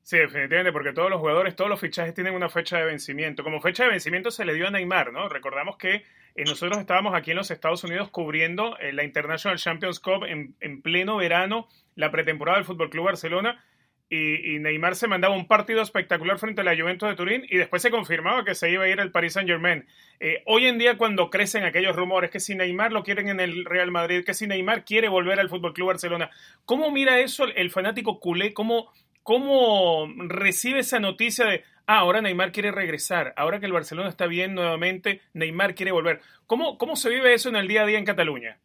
[0.04, 3.44] Sí, definitivamente, porque todos los jugadores, todos los fichajes tienen una fecha de vencimiento.
[3.44, 5.30] Como fecha de vencimiento se le dio a Neymar, ¿no?
[5.30, 10.00] Recordamos que eh, nosotros estábamos aquí en los Estados Unidos cubriendo eh, la International Champions
[10.00, 13.64] Cup en, en, pleno verano, la pretemporada del Fútbol Club Barcelona,
[14.10, 17.58] y, y, Neymar se mandaba un partido espectacular frente a la Juventus de Turín y
[17.58, 19.88] después se confirmaba que se iba a ir al Paris Saint Germain.
[20.20, 23.66] Eh, hoy en día cuando crecen aquellos rumores que si Neymar lo quieren en el
[23.66, 26.30] Real Madrid, que si Neymar quiere volver al Fútbol Club Barcelona,
[26.66, 28.54] ¿cómo mira eso el, el fanático culé?
[28.54, 28.92] ¿Cómo,
[29.24, 34.28] ¿Cómo recibe esa noticia de, ah, ahora Neymar quiere regresar, ahora que el Barcelona está
[34.28, 36.22] bien nuevamente, Neymar quiere volver?
[36.48, 38.58] ¿Cómo, cómo se vive eso en el día a día en Cataluña?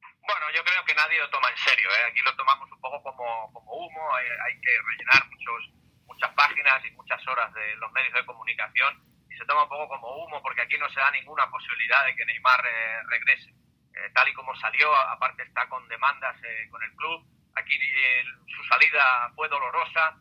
[0.00, 1.88] Bueno, yo creo que nadie lo toma en serio.
[1.90, 2.10] ¿eh?
[2.10, 4.14] Aquí lo tomamos un poco como, como humo.
[4.14, 5.74] Hay, hay, que rellenar muchos,
[6.06, 9.88] muchas páginas y muchas horas de los medios de comunicación y se toma un poco
[9.88, 13.50] como humo porque aquí no se da ninguna posibilidad de que Neymar eh, regrese.
[13.94, 17.26] Eh, tal y como salió, aparte está con demandas eh, con el club.
[17.56, 20.16] Aquí eh, su salida fue dolorosa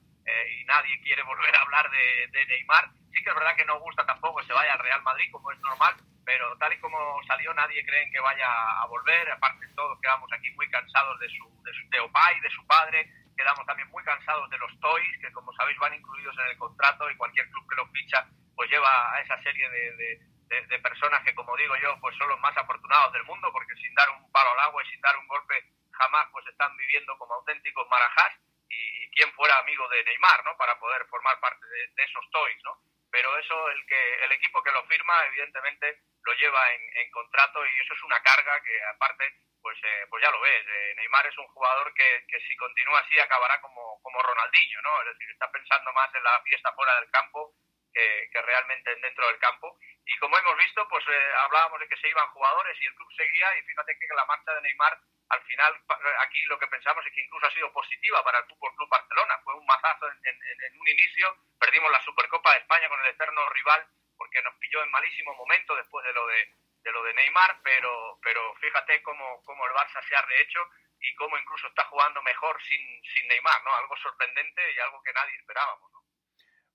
[0.52, 2.90] y nadie quiere volver a hablar de, Neymar.
[3.14, 5.52] Sí que es verdad que no gusta tampoco que se vaya al Real Madrid, como
[5.52, 8.48] es normal, pero tal y como salió nadie cree que vaya
[8.82, 12.66] a volver, aparte todos quedamos aquí muy cansados de su, de su de de su
[12.68, 16.58] padre, quedamos también muy cansados de los toys, que como sabéis van incluidos en el
[16.58, 20.20] contrato y cualquier club que los ficha pues lleva a esa serie de,
[20.68, 23.94] de personas que como digo yo pues son los más afortunados del mundo porque sin
[23.96, 25.56] dar un palo al agua y sin dar un golpe
[25.92, 28.34] jamás pues están viviendo como auténticos marajás
[28.70, 30.56] y, y quién fuera amigo de Neymar, ¿no?
[30.58, 32.80] Para poder formar parte de, de esos toys, ¿no?
[33.12, 37.66] pero eso el que el equipo que lo firma evidentemente lo lleva en, en contrato
[37.66, 41.26] y eso es una carga que aparte pues eh, pues ya lo ves eh, Neymar
[41.28, 45.30] es un jugador que, que si continúa así acabará como, como Ronaldinho no es decir
[45.32, 47.54] está pensando más en la fiesta fuera del campo
[47.94, 51.98] que, que realmente dentro del campo y como hemos visto pues eh, hablábamos de que
[51.98, 54.98] se iban jugadores y el club seguía y fíjate que la marcha de Neymar
[55.30, 55.82] al final
[56.22, 59.40] aquí lo que pensamos es que incluso ha sido positiva para el Fútbol Club Barcelona.
[59.44, 63.88] Fue un mazazo en, un inicio, perdimos la Supercopa de España con el eterno rival
[64.18, 66.56] porque nos pilló en malísimo momento después de lo de,
[66.92, 70.68] lo de Neymar, pero, pero fíjate cómo, cómo el Barça se ha rehecho
[71.00, 73.74] y cómo incluso está jugando mejor sin, sin Neymar, ¿no?
[73.76, 75.92] Algo sorprendente y algo que nadie esperábamos.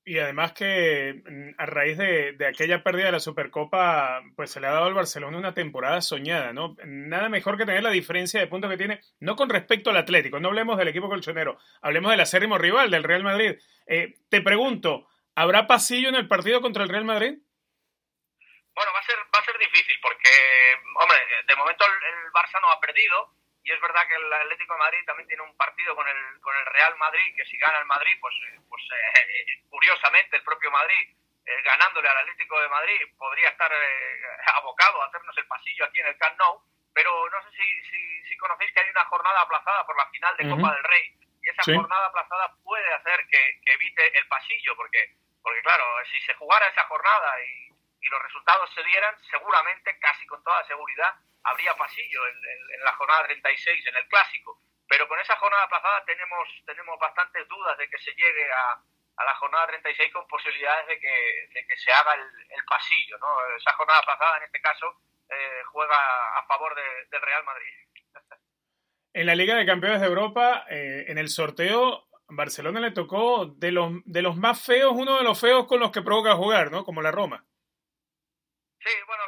[0.06, 4.60] Y además que mm, a raíz de, de, aquella pérdida de la Supercopa, pues se
[4.60, 6.76] le ha dado al Barcelona una temporada soñada, ¿no?
[6.84, 10.40] Nada mejor que tener la diferencia de puntos que tiene, no con respecto al Atlético,
[10.40, 13.56] no hablemos del equipo colchonero, hablemos del acérrimo rival, del Real Madrid.
[13.86, 17.38] Eh, te pregunto, ¿habrá pasillo en el partido contra el Real Madrid?
[18.74, 20.30] Bueno, va a ser, va a ser difícil porque,
[21.00, 21.16] hombre,
[21.48, 23.30] de momento el, el Barça no ha perdido,
[23.64, 26.54] y es verdad que el Atlético de Madrid también tiene un partido con el, con
[26.54, 28.34] el Real Madrid, que si gana el Madrid, pues,
[28.68, 34.22] pues eh, curiosamente el propio Madrid, eh, ganándole al Atlético de Madrid, podría estar eh,
[34.54, 36.60] abocado a hacernos el pasillo aquí en el Camp Nou,
[36.92, 40.36] pero no sé si, si, si conocéis que hay una jornada aplazada por la final
[40.36, 40.56] de uh -huh.
[40.60, 41.74] Copa del Rey, y esa sí.
[41.74, 45.08] jornada aplazada puede hacer que, que, evite el pasillo, porque,
[45.42, 47.72] porque claro, si se jugara esa jornada y,
[48.02, 52.84] y los resultados se dieran, seguramente, casi con toda seguridad, habría pasillo en, en, en,
[52.84, 54.60] la jornada 36, en el clásico.
[54.88, 58.80] Pero con esa jornada aplazada tenemos, tenemos bastantes dudas de que se llegue a,
[59.16, 63.18] a la jornada 36 con posibilidades de que, de que se haga el, el, pasillo.
[63.18, 63.56] ¿no?
[63.56, 67.72] Esa jornada aplazada, en este caso, eh, juega a favor de, del Real Madrid.
[69.14, 73.70] En la Liga de Campeones de Europa, eh, en el sorteo, Barcelona le tocó de
[73.70, 76.84] los, de los más feos, uno de los feos con los que provoca jugar, ¿no?
[76.84, 77.44] Como la Roma.
[78.80, 79.22] Sí, bueno,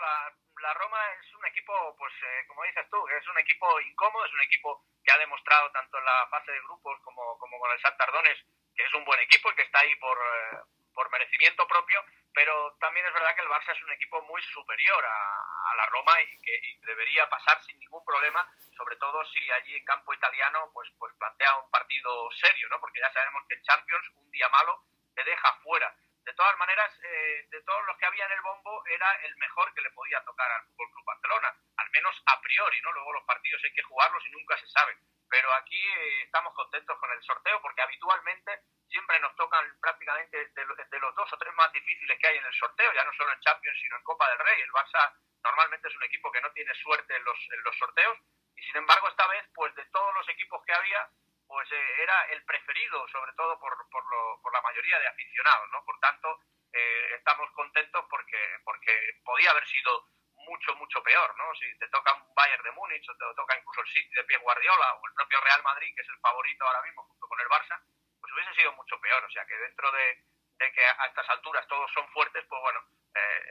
[0.66, 4.32] la Roma es un equipo, pues eh, como dices tú, es un equipo incómodo, es
[4.32, 7.80] un equipo que ha demostrado tanto en la fase de grupos como, como con el
[7.80, 8.38] Santardones
[8.74, 10.58] que es un buen equipo y que está ahí por, eh,
[10.94, 15.04] por merecimiento propio, pero también es verdad que el Barça es un equipo muy superior
[15.04, 19.84] a, la Roma y que debería pasar sin ningún problema, sobre todo si allí en
[19.84, 22.80] campo italiano pues, pues plantea un partido serio, ¿no?
[22.80, 24.80] porque ya sabemos que en Champions un día malo
[25.14, 25.94] te deja fuera
[26.26, 29.72] de todas maneras, eh, de todos los que había en el bombo, era el mejor
[29.72, 32.90] que le podía tocar al Fútbol Club Barcelona, al menos a priori, ¿no?
[32.92, 34.98] Luego los partidos hay que jugarlos y nunca se sabe.
[35.30, 40.66] Pero aquí eh, estamos contentos con el sorteo porque habitualmente siempre nos tocan prácticamente de,
[40.90, 43.32] de, los dos o tres más difíciles que hay en el sorteo, ya no solo
[43.32, 44.60] en Champions, sino en Copa del Rey.
[44.62, 48.18] El Barça normalmente es un equipo que no tiene suerte en los, en los sorteos
[48.56, 51.08] y sin embargo esta vez, pues de todos los equipos que había,
[51.46, 55.70] pues eh, era el preferido, sobre todo por, por, lo, por, la mayoría de aficionados,
[55.70, 55.84] ¿no?
[55.84, 56.40] Por tanto,
[56.72, 60.08] eh, estamos contentos porque, porque podía haber sido
[60.46, 61.54] mucho, mucho peor, ¿no?
[61.54, 64.38] Si te toca un Bayern de Múnich o te toca incluso el City de Pie
[64.38, 67.48] Guardiola o el propio Real Madrid, que es el favorito ahora mismo junto con el
[67.48, 67.80] Barça,
[68.20, 69.24] pues hubiese sido mucho peor.
[69.24, 70.24] O sea que dentro de,
[70.58, 72.80] de que a estas alturas todos son fuertes, pues bueno,
[73.14, 73.42] eh,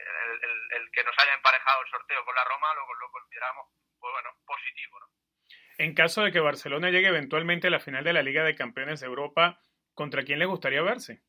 [0.43, 3.67] el, el, que nos haya emparejado el sorteo con la Roma lo, lo consideramos,
[3.99, 5.07] pues bueno, positivo, ¿no?
[5.77, 9.01] En caso de que Barcelona llegue eventualmente a la final de la Liga de Campeones
[9.01, 9.59] de Europa,
[9.93, 11.21] ¿contra quién le gustaría verse?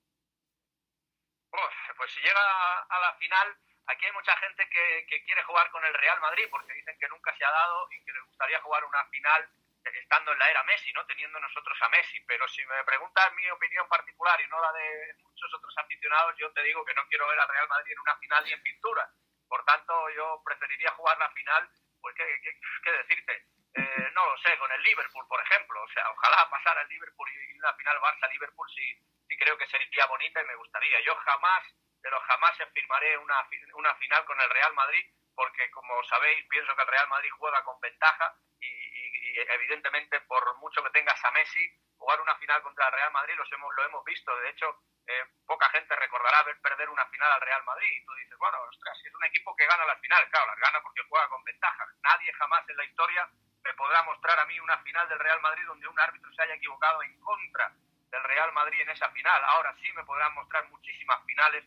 [1.50, 2.40] Uf, pues si llega
[2.88, 6.46] a la final, aquí hay mucha gente que, que quiere jugar con el Real Madrid
[6.50, 9.48] porque dicen que nunca se ha dado y que les gustaría jugar una final
[9.94, 11.04] estando en la era Messi, ¿no?
[11.06, 12.20] Teniendo nosotros a Messi.
[12.26, 16.52] Pero si me preguntas mi opinión particular y no la de muchos otros aficionados, yo
[16.52, 19.08] te digo que no quiero ver al Real Madrid en una final ni en pintura.
[19.48, 21.70] Por tanto, yo preferiría jugar la final,
[22.00, 22.50] pues qué, qué,
[22.82, 23.46] qué decirte.
[23.76, 25.82] Eh, no lo sé, con el Liverpool, por ejemplo.
[25.82, 28.98] O sea, ojalá pasara el Liverpool y una final Barça-Liverpool sí,
[29.28, 31.00] sí creo que sería bonita y me gustaría.
[31.00, 31.62] Yo jamás,
[32.02, 35.04] pero jamás firmaré una, una final con el Real Madrid
[35.34, 40.82] porque, como sabéis, pienso que el Real Madrid juega con ventaja y, evidentemente, por mucho
[40.82, 44.04] que tengas a Messi, jugar una final contra el Real Madrid los hemos, lo hemos
[44.04, 44.34] visto.
[44.38, 47.92] De hecho, eh, poca gente recordará ver perder una final al Real Madrid.
[47.92, 50.58] Y tú dices, bueno, ostras, si es un equipo que gana las finales, claro, las
[50.58, 51.84] gana porque juega con ventaja.
[52.02, 53.30] Nadie jamás en la historia
[53.66, 56.54] me podrá mostrar a mí una final del Real Madrid donde un árbitro se haya
[56.54, 57.72] equivocado en contra
[58.10, 59.42] del Real Madrid en esa final.
[59.44, 61.64] Ahora sí me podrán mostrar muchísimas finales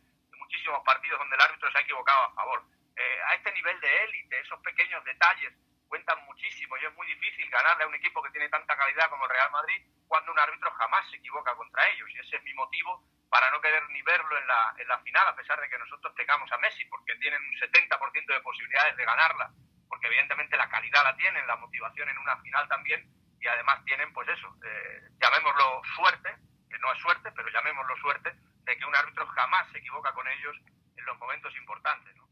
[0.50, 2.64] muchísimos partidos donde el árbitro se ha equivocado a favor.
[2.96, 5.54] Eh, a este nivel de élite, esos pequeños detalles
[5.88, 9.26] cuentan muchísimo y es muy difícil ganarle a un equipo que tiene tanta calidad como
[9.26, 12.10] el Real Madrid cuando un árbitro jamás se equivoca contra ellos.
[12.10, 15.28] Y ese es mi motivo para no querer ni verlo en la, en la final,
[15.28, 19.06] a pesar de que nosotros tengamos a Messi, porque tienen un 70% de posibilidades de
[19.06, 19.52] ganarla
[19.90, 23.06] porque evidentemente la calidad la tienen, la motivación en una final también,
[23.42, 26.30] y además tienen, pues eso, eh, llamémoslo suerte,
[26.70, 28.32] que no es suerte, pero llamémoslo suerte,
[28.66, 30.56] de que un árbitro jamás se equivoca con ellos
[30.96, 32.16] en los momentos importantes.
[32.16, 32.28] ¿no?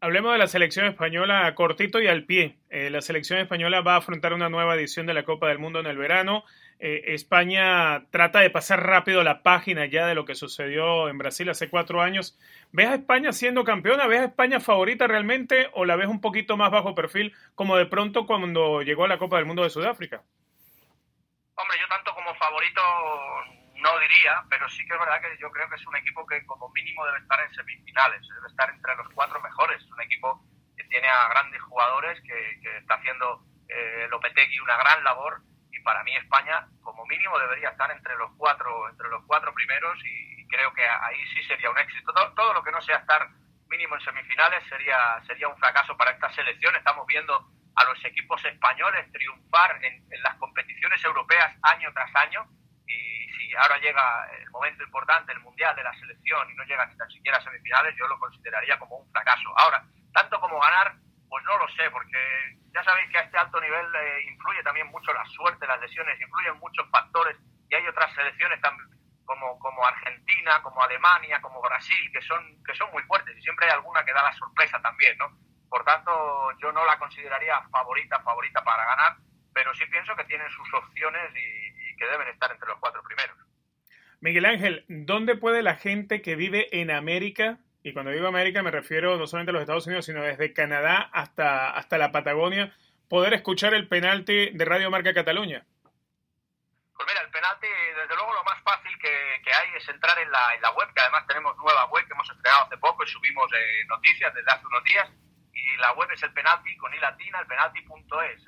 [0.00, 2.58] Hablemos de la selección española cortito y al pie.
[2.70, 5.80] Eh, la selección española va a afrontar una nueva edición de la Copa del Mundo
[5.80, 6.44] en el verano.
[6.78, 11.48] Eh, España trata de pasar rápido la página ya de lo que sucedió en Brasil
[11.48, 12.38] hace cuatro años.
[12.72, 14.06] ¿Ves a España siendo campeona?
[14.06, 17.86] ¿Ves a España favorita realmente o la ves un poquito más bajo perfil como de
[17.86, 20.22] pronto cuando llegó a la Copa del Mundo de Sudáfrica?
[21.54, 22.80] Hombre, yo tanto como favorito
[23.76, 26.44] no diría, pero sí que es verdad que yo creo que es un equipo que
[26.46, 29.80] como mínimo debe estar en semifinales, debe estar entre los cuatro mejores.
[29.82, 30.42] Es un equipo
[30.76, 35.42] que tiene a grandes jugadores, que, que está haciendo eh, Lopetegui una gran labor
[35.72, 39.98] y para mí España como mínimo debería estar entre los cuatro, entre los cuatro primeros
[40.04, 42.12] y, creo que ahí sí sería un éxito.
[42.12, 43.26] Todo, todo, lo que no sea estar
[43.70, 46.76] mínimo en semifinales sería, sería un fracaso para esta selección.
[46.76, 52.46] Estamos viendo a los equipos españoles triunfar en, en las competiciones europeas año tras año
[52.86, 56.84] y si ahora llega el momento importante, el mundial de la selección y no llega
[56.84, 59.48] ni tan siquiera a semifinales, yo lo consideraría como un fracaso.
[59.56, 60.96] Ahora, tanto como ganar,
[61.32, 62.20] pues no lo sé, porque
[62.74, 66.20] ya sabéis que a este alto nivel eh, influye también mucho la suerte, las lesiones,
[66.20, 67.38] influyen muchos factores
[67.70, 68.86] y hay otras selecciones también
[69.24, 73.72] como, Argentina, como Alemania, como Brasil, que son, que son muy fuertes y siempre hay
[73.72, 75.32] alguna que da la sorpresa también, ¿no?
[75.70, 76.12] Por tanto,
[76.60, 79.16] yo no la consideraría favorita, favorita para ganar,
[79.54, 83.38] pero sí pienso que tienen sus opciones y que deben estar entre los cuatro primeros.
[84.20, 88.70] Miguel Ángel, ¿dónde puede la gente que vive en América, y cuando digo América me
[88.70, 92.74] refiero no solamente a los Estados Unidos, sino desde Canadá hasta, hasta la Patagonia,
[93.08, 95.66] poder escuchar el penalti de Radio Marca Cataluña?
[96.94, 100.30] Pues mira, el penalti, desde luego lo más fácil que, que hay es entrar en
[100.30, 103.08] la, en la, web, que además tenemos nueva web que hemos estrenado hace poco y
[103.08, 105.10] subimos eh, noticias desde hace unos días,
[105.52, 108.46] y la web es el penalti con i latina, el penalti.es.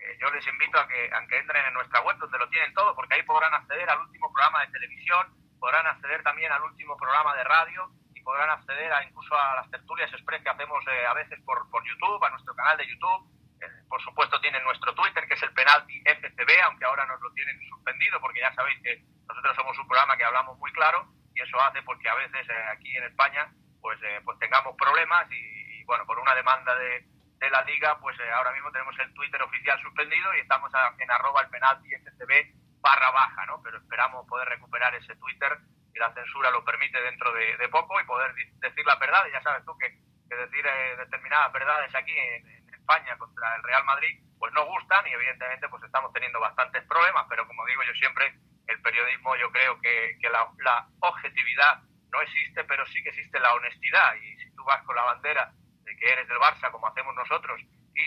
[0.00, 2.74] Eh, yo les invito a que, a que entren en nuestra web donde lo tienen
[2.74, 5.28] todo, porque ahí podrán acceder al último programa de televisión,
[5.60, 7.88] podrán acceder también al último programa de radio
[8.22, 11.84] podrán acceder a, incluso a las tertulias express que hacemos eh, a veces por, por
[11.84, 13.28] YouTube, a nuestro canal de YouTube.
[13.60, 17.32] Eh, por supuesto tienen nuestro Twitter, que es el penalti FCB, aunque ahora nos lo
[17.32, 21.40] tienen suspendido, porque ya sabéis que nosotros somos un programa que hablamos muy claro y
[21.40, 26.04] eso hace porque a veces aquí en España pues, pues tengamos problemas y, y bueno,
[26.06, 27.06] por una demanda de,
[27.42, 30.94] de la liga, pues eh, ahora mismo tenemos el Twitter oficial suspendido y estamos a,
[30.96, 33.60] en arroba el penalti FCB barra baja, ¿no?
[33.62, 35.58] Pero esperamos poder recuperar ese Twitter
[35.94, 39.26] y la censura lo permite dentro de, poco y poder decir la verdad.
[39.28, 39.90] Y ya sabes tú que,
[40.28, 45.06] que decir eh, determinadas verdades aquí en, España contra el Real Madrid, pues no gustan
[45.06, 48.34] y evidentemente pues estamos teniendo bastantes problemas, pero como digo yo siempre,
[48.66, 51.80] el periodismo yo creo que, la, la objetividad
[52.10, 55.52] no existe, pero sí que existe la honestidad y si tú vas con la bandera
[55.84, 57.60] de que eres del Barça, como hacemos nosotros,
[57.94, 58.02] y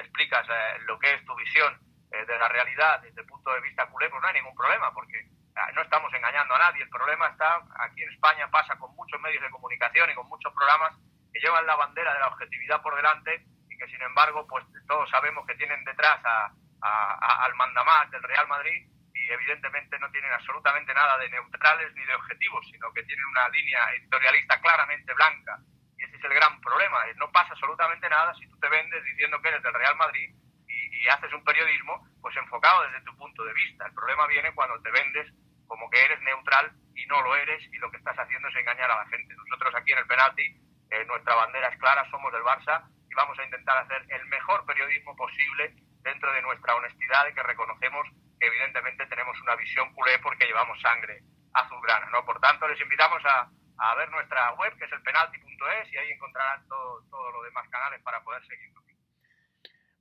[0.00, 1.78] explicas eh, lo que es tu visión
[2.12, 4.92] eh, de la realidad desde el punto de vista culé, pues no hay ningún problema,
[4.92, 5.28] porque
[5.74, 6.82] no estamos engañando a nadie.
[6.82, 10.52] El problema está aquí en España, pasa con muchos medios de comunicación y con muchos
[10.52, 10.92] programas
[11.32, 15.08] que llevan la bandera de la objetividad por delante y que, sin embargo, pues todos
[15.10, 16.52] sabemos que tienen detrás a,
[16.82, 22.04] a, al mandamás del Real Madrid y evidentemente no tienen absolutamente nada de neutrales ni
[22.04, 25.58] de objetivos, sino que tienen una línea editorialista claramente blanca
[25.98, 26.98] y ese es el gran problema.
[27.16, 30.34] No pasa absolutamente nada si tú te vendes diciendo que eres del Real Madrid
[30.68, 33.86] y, y haces un periodismo pues enfocado desde tu punto de vista.
[33.86, 35.32] El problema viene cuando te vendes
[35.66, 38.90] como que eres neutral y no lo eres y lo que estás haciendo es engañar
[38.90, 39.34] a la gente.
[39.34, 40.42] Nosotros aquí en el penalti,
[40.90, 44.64] eh, nuestra bandera es clara, somos del Barça y vamos a intentar hacer el mejor
[44.66, 48.06] periodismo posible dentro de nuestra honestidad y que reconocemos
[48.38, 51.20] que evidentemente tenemos una visión culé porque llevamos sangre
[51.52, 52.24] azulgrana, ¿no?
[52.24, 53.48] Por tanto, les invitamos a,
[53.78, 57.66] a ver nuestra web, que es el penalti.es, y ahí encontrarán todo, todo los demás
[57.70, 58.84] canales para poder seguirnos.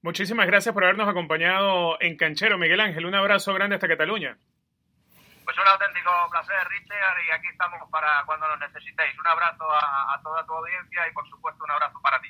[0.01, 3.07] Muchísimas gracias por habernos acompañado en Canchero, Miguel Ángel.
[3.07, 4.38] Un abrazo grande hasta Cataluña.
[5.46, 9.18] Pues un auténtico placer, Richard, y aquí estamos para cuando nos necesitéis.
[9.20, 12.30] Un abrazo a, a toda tu audiencia y, por supuesto, un abrazo para ti.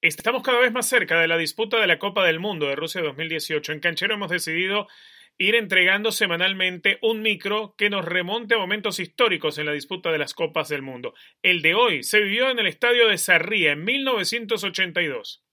[0.00, 3.02] Estamos cada vez más cerca de la disputa de la Copa del Mundo de Rusia
[3.02, 3.72] 2018.
[3.72, 4.88] En Canchero hemos decidido
[5.36, 10.18] ir entregando semanalmente un micro que nos remonte a momentos históricos en la disputa de
[10.18, 11.14] las Copas del Mundo.
[11.42, 15.43] El de hoy se vivió en el estadio de Sarria en 1982.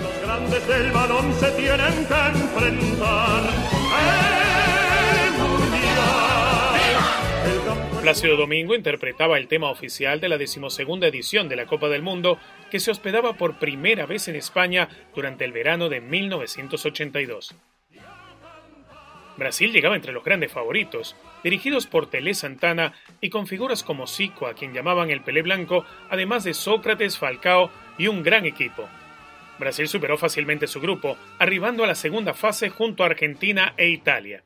[0.00, 3.42] Los grandes del balón se tienen que enfrentar.
[8.04, 12.38] Plácido Domingo interpretaba el tema oficial de la decimosegunda edición de la Copa del Mundo
[12.70, 17.54] que se hospedaba por primera vez en España durante el verano de 1982.
[19.38, 22.92] Brasil llegaba entre los grandes favoritos, dirigidos por Telé Santana
[23.22, 27.70] y con figuras como Zico, a quien llamaban el Pelé Blanco, además de Sócrates, Falcao
[27.96, 28.86] y un gran equipo.
[29.58, 34.42] Brasil superó fácilmente su grupo, arribando a la segunda fase junto a Argentina e Italia.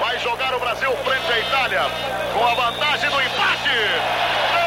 [0.00, 1.82] Vai jogar o Brasil frente à Itália
[2.34, 3.68] com a vantagem do empate.
[4.48, 4.62] 3,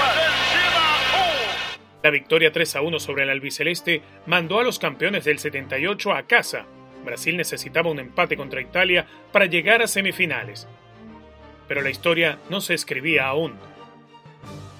[0.00, 0.80] Argentina
[1.72, 2.00] 1.
[2.02, 6.22] La victoria 3 a 1 sobre el albiceleste mandó a los campeones del 78 a
[6.24, 6.66] casa.
[7.04, 10.66] Brasil necesitaba un empate contra Italia para llegar a semifinales.
[11.68, 13.58] Pero la historia no se escribía aún.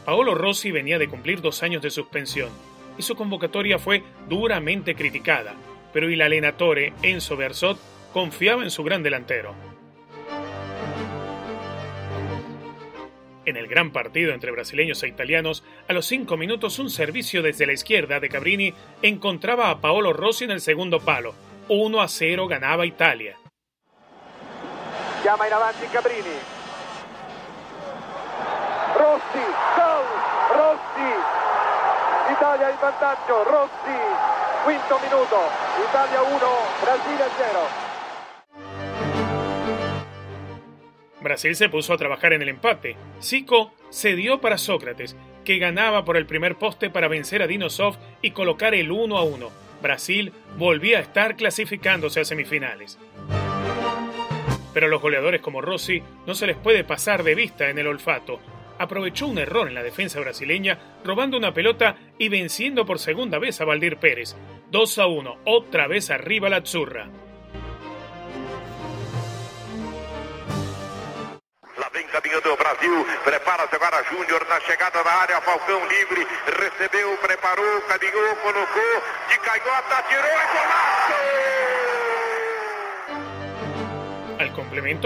[0.04, 2.50] Paolo Rossi venía de cumplir dos años de suspensión
[2.98, 5.54] y su convocatoria fue duramente criticada,
[5.92, 7.78] pero el alenatore Enzo Bersot
[8.12, 9.54] confiaba en su gran delantero.
[13.46, 17.66] En el gran partido entre brasileños e italianos, a los cinco minutos un servicio desde
[17.66, 21.34] la izquierda de Cabrini encontraba a Paolo Rossi en el segundo palo.
[21.68, 23.36] 1 a 0 ganaba Italia.
[25.22, 26.63] Chiama in avanti Cabrini.
[28.94, 29.44] Rossi,
[29.76, 30.06] gol!
[30.54, 31.10] Rossi!
[32.32, 33.98] Italia in vantaggio, Rossi!
[34.64, 35.36] Quinto minuto,
[35.88, 36.46] Italia 1,
[36.80, 37.58] Brasile 0.
[41.20, 42.96] Brasil se puso a trabajar en el empate.
[43.20, 48.30] Zico cedió para Sócrates, que ganaba por el primer poste para vencer a Dinosov y
[48.30, 49.50] colocar el 1 a 1.
[49.82, 52.98] Brasil volvía a estar clasificándose a semifinales.
[54.72, 57.86] Pero a los goleadores como Rossi no se les puede pasar de vista en el
[57.86, 58.38] olfato.
[58.78, 63.60] Aprovechó un error en la defensa brasileña, robando una pelota y venciendo por segunda vez
[63.60, 64.36] a Valdir Pérez.
[64.70, 67.08] 2 a 1, otra vez arriba la Azzurra.
[71.78, 77.16] Lá vem caminhando o Brasil, prepara-se agora Júnior na chegada da área, Falcão livre, recebeu,
[77.18, 81.43] preparou, caminhou, colocou, de canhota, tirou e golaço!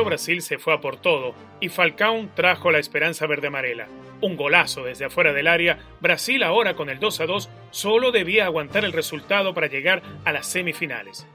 [0.05, 3.89] Brasil se fue a por todo y Falcao trajo la esperanza verde amarela.
[4.21, 8.47] Un golazo desde afuera del área, Brasil ahora con el 2 a 2 solo debía
[8.47, 11.27] aguantar el resultado para llegar a las semifinales.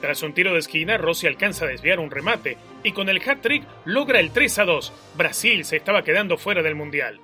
[0.00, 3.64] Tras un tiro de esquina, Rossi alcanza a desviar un remate y con el hat-trick
[3.86, 4.92] logra el 3 a 2.
[5.16, 7.20] Brasil se estaba quedando fuera del Mundial.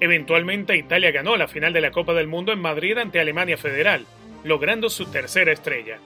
[0.00, 4.06] Eventualmente Italia ganó la final de la Copa del Mundo en Madrid ante Alemania Federal,
[4.44, 5.98] logrando su tercera estrella.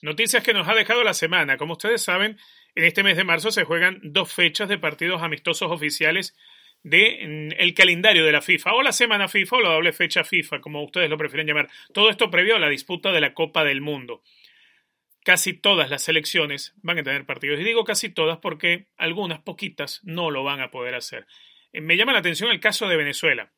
[0.00, 1.56] Noticias que nos ha dejado la semana.
[1.56, 2.38] Como ustedes saben,
[2.76, 6.36] en este mes de marzo se juegan dos fechas de partidos amistosos oficiales
[6.84, 10.60] del el calendario de la FIFA, o la semana FIFA o la doble fecha FIFA,
[10.60, 11.68] como ustedes lo prefieren llamar.
[11.92, 14.22] Todo esto previo a la disputa de la Copa del Mundo.
[15.28, 17.60] Casi todas las selecciones van a tener partidos.
[17.60, 21.26] Y digo casi todas porque algunas poquitas no lo van a poder hacer.
[21.70, 23.52] Eh, me llama la atención el caso de Venezuela.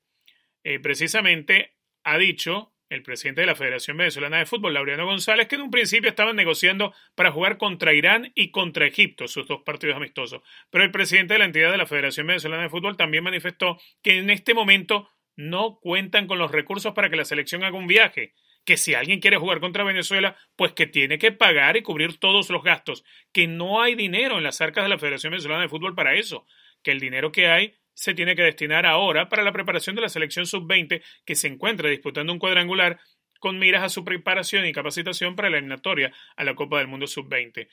[0.64, 5.54] Eh, precisamente ha dicho el presidente de la Federación Venezolana de Fútbol, Laureano González, que
[5.54, 9.94] en un principio estaban negociando para jugar contra Irán y contra Egipto, sus dos partidos
[9.94, 10.42] amistosos.
[10.70, 14.18] Pero el presidente de la entidad de la Federación Venezolana de Fútbol también manifestó que
[14.18, 18.34] en este momento no cuentan con los recursos para que la selección haga un viaje.
[18.64, 22.50] Que si alguien quiere jugar contra Venezuela, pues que tiene que pagar y cubrir todos
[22.50, 23.04] los gastos.
[23.32, 26.46] Que no hay dinero en las arcas de la Federación Venezolana de Fútbol para eso.
[26.82, 30.08] Que el dinero que hay se tiene que destinar ahora para la preparación de la
[30.08, 33.00] selección sub-20 que se encuentra disputando un cuadrangular
[33.40, 37.06] con miras a su preparación y capacitación para la eliminatoria a la Copa del Mundo
[37.06, 37.68] sub-20.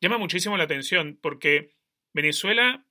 [0.00, 1.70] Llama muchísimo la atención porque
[2.12, 2.84] Venezuela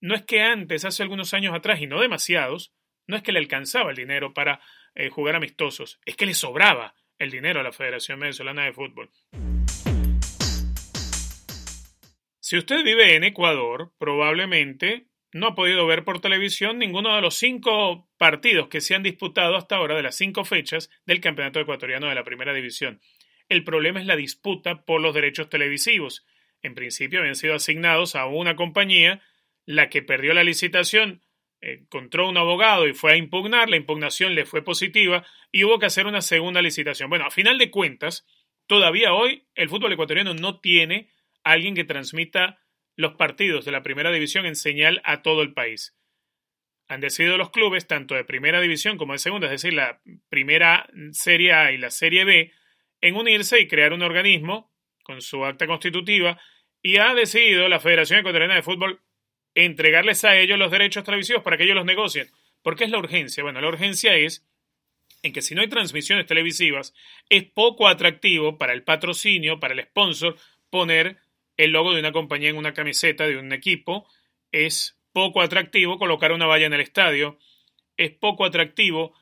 [0.00, 2.72] no es que antes, hace algunos años atrás, y no demasiados,
[3.06, 4.60] no es que le alcanzaba el dinero para
[4.94, 9.10] eh, jugar amistosos, es que le sobraba el dinero a la Federación Venezolana de Fútbol.
[12.40, 17.36] Si usted vive en Ecuador, probablemente no ha podido ver por televisión ninguno de los
[17.36, 22.08] cinco partidos que se han disputado hasta ahora de las cinco fechas del Campeonato Ecuatoriano
[22.08, 23.00] de la Primera División.
[23.48, 26.26] El problema es la disputa por los derechos televisivos.
[26.62, 29.22] En principio habían sido asignados a una compañía,
[29.64, 31.22] la que perdió la licitación
[31.60, 35.86] encontró un abogado y fue a impugnar, la impugnación le fue positiva y hubo que
[35.86, 37.10] hacer una segunda licitación.
[37.10, 38.26] Bueno, a final de cuentas,
[38.66, 41.10] todavía hoy el fútbol ecuatoriano no tiene
[41.44, 42.60] alguien que transmita
[42.96, 45.96] los partidos de la primera división en señal a todo el país.
[46.88, 50.88] Han decidido los clubes, tanto de primera división como de segunda, es decir, la primera
[51.12, 52.52] Serie A y la Serie B,
[53.00, 56.40] en unirse y crear un organismo con su acta constitutiva
[56.82, 59.00] y ha decidido la Federación Ecuatoriana de Fútbol
[59.54, 62.30] entregarles a ellos los derechos televisivos para que ellos los negocien.
[62.62, 63.42] ¿Por qué es la urgencia?
[63.42, 64.46] Bueno, la urgencia es
[65.22, 66.94] en que si no hay transmisiones televisivas,
[67.28, 70.36] es poco atractivo para el patrocinio, para el sponsor,
[70.70, 71.18] poner
[71.56, 74.08] el logo de una compañía en una camiseta de un equipo,
[74.50, 77.38] es poco atractivo colocar una valla en el estadio,
[77.96, 79.14] es poco atractivo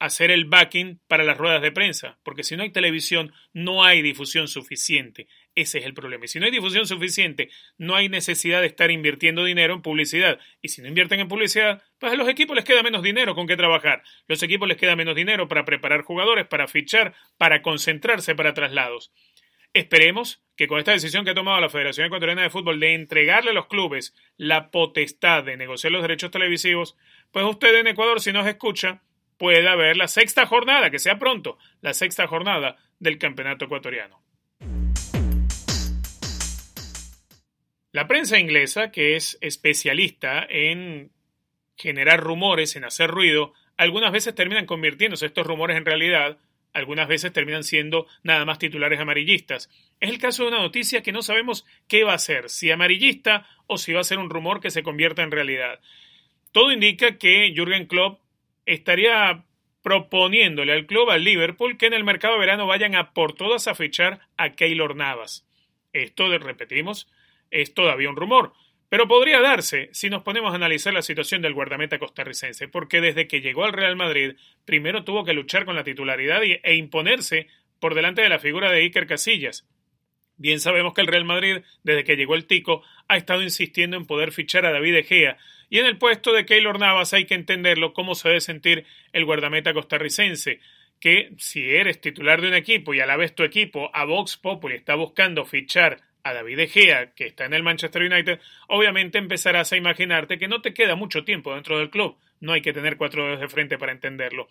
[0.00, 4.02] hacer el backing para las ruedas de prensa, porque si no hay televisión no hay
[4.02, 5.28] difusión suficiente.
[5.56, 6.24] Ese es el problema.
[6.24, 7.48] Y si no hay difusión suficiente,
[7.78, 10.40] no hay necesidad de estar invirtiendo dinero en publicidad.
[10.60, 13.46] Y si no invierten en publicidad, pues a los equipos les queda menos dinero con
[13.46, 14.02] qué trabajar.
[14.26, 19.12] Los equipos les queda menos dinero para preparar jugadores, para fichar, para concentrarse para traslados.
[19.74, 23.50] Esperemos que con esta decisión que ha tomado la Federación Ecuatoriana de Fútbol de entregarle
[23.50, 26.96] a los clubes la potestad de negociar los derechos televisivos,
[27.32, 29.02] pues usted en Ecuador, si nos escucha,
[29.36, 34.22] pueda ver la sexta jornada, que sea pronto, la sexta jornada del Campeonato Ecuatoriano.
[37.94, 41.12] La prensa inglesa, que es especialista en
[41.76, 46.38] generar rumores, en hacer ruido, algunas veces terminan convirtiéndose estos rumores en realidad,
[46.72, 49.70] algunas veces terminan siendo nada más titulares amarillistas.
[50.00, 53.46] Es el caso de una noticia que no sabemos qué va a ser, si amarillista
[53.68, 55.78] o si va a ser un rumor que se convierta en realidad.
[56.50, 58.20] Todo indica que Jürgen Klopp
[58.66, 59.44] estaría
[59.84, 63.68] proponiéndole al club, al Liverpool, que en el mercado de verano vayan a por todas
[63.68, 65.46] a fichar a Keylor Navas.
[65.92, 67.06] Esto, repetimos,
[67.54, 68.52] es todavía un rumor,
[68.88, 73.26] pero podría darse si nos ponemos a analizar la situación del guardameta costarricense, porque desde
[73.26, 74.34] que llegó al Real Madrid,
[74.64, 77.48] primero tuvo que luchar con la titularidad e imponerse
[77.80, 79.66] por delante de la figura de Iker Casillas.
[80.36, 84.06] Bien sabemos que el Real Madrid, desde que llegó el Tico, ha estado insistiendo en
[84.06, 85.38] poder fichar a David Egea,
[85.70, 89.24] y en el puesto de Keylor Navas hay que entenderlo cómo se debe sentir el
[89.24, 90.60] guardameta costarricense,
[91.00, 94.36] que si eres titular de un equipo y a la vez tu equipo a Vox
[94.36, 99.72] Populi está buscando fichar a David Egea, que está en el Manchester United, obviamente empezarás
[99.72, 102.16] a imaginarte que no te queda mucho tiempo dentro del club.
[102.40, 104.48] No hay que tener cuatro dedos de frente para entenderlo.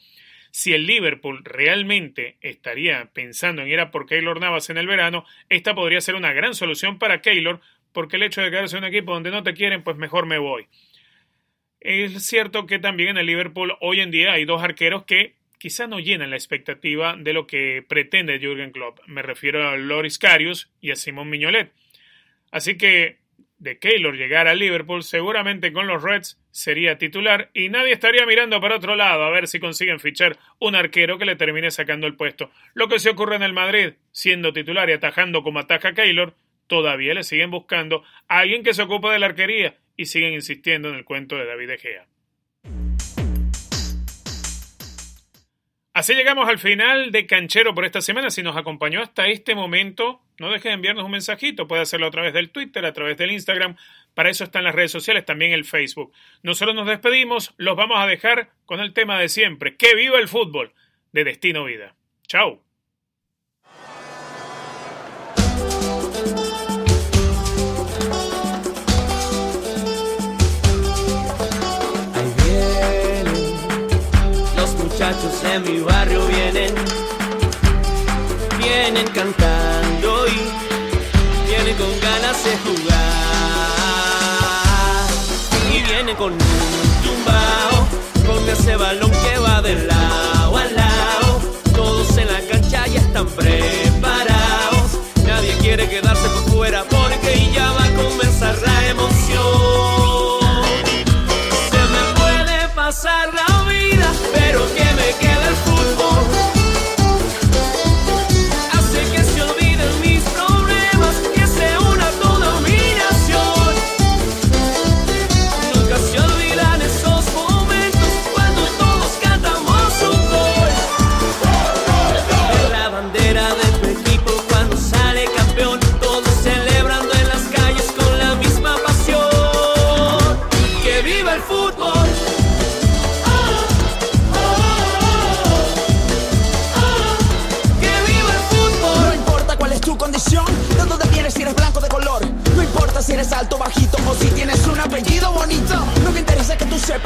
[0.51, 5.25] Si el Liverpool realmente estaría pensando en ir a por Keylor Navas en el verano,
[5.49, 7.59] esta podría ser una gran solución para Keylor,
[7.91, 10.37] porque el hecho de quedarse en un equipo donde no te quieren, pues mejor me
[10.37, 10.67] voy.
[11.79, 15.87] Es cierto que también en el Liverpool hoy en día hay dos arqueros que quizá
[15.87, 18.99] no llenan la expectativa de lo que pretende Jürgen Klopp.
[19.07, 21.71] Me refiero a Loris Karius y a Simón Miñolet.
[22.51, 23.19] Así que
[23.59, 28.59] de Keylor llegar a Liverpool, seguramente con los Reds sería titular y nadie estaría mirando
[28.59, 32.17] para otro lado a ver si consiguen fichar un arquero que le termine sacando el
[32.17, 32.51] puesto.
[32.73, 36.35] Lo que se ocurre en el Madrid, siendo titular y atajando como ataja Keylor,
[36.67, 40.89] todavía le siguen buscando a alguien que se ocupe de la arquería y siguen insistiendo
[40.89, 42.05] en el cuento de David Egea.
[45.93, 48.31] Así llegamos al final de Canchero por esta semana.
[48.31, 51.67] Si nos acompañó hasta este momento, no deje de enviarnos un mensajito.
[51.67, 53.75] Puede hacerlo a través del Twitter, a través del Instagram.
[54.15, 56.11] Para eso están las redes sociales, también el Facebook.
[56.41, 57.53] Nosotros nos despedimos.
[57.57, 59.75] Los vamos a dejar con el tema de siempre.
[59.77, 60.73] ¡Que viva el fútbol!
[61.11, 61.93] De Destino Vida.
[62.27, 62.63] Chao.
[75.53, 76.73] En mi barrio vienen,
[78.57, 82.93] vienen cantando y vienen con ganas de jugar
[85.71, 86.39] y vienen con un
[87.03, 87.87] tumbao
[88.25, 90.32] con ese balón que va de lado.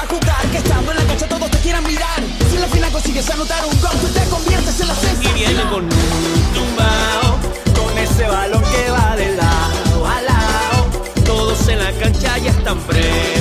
[0.08, 2.20] jugar, que estando en la cancha todos te quieran mirar.
[2.50, 5.36] Si en la final consigues anotar un gol, tú te conviertes en la sensación.
[5.36, 7.38] Y viene con un tumbao,
[7.76, 10.88] con ese balón que va de lado a lado.
[11.26, 13.37] Todos en la cancha ya están presos.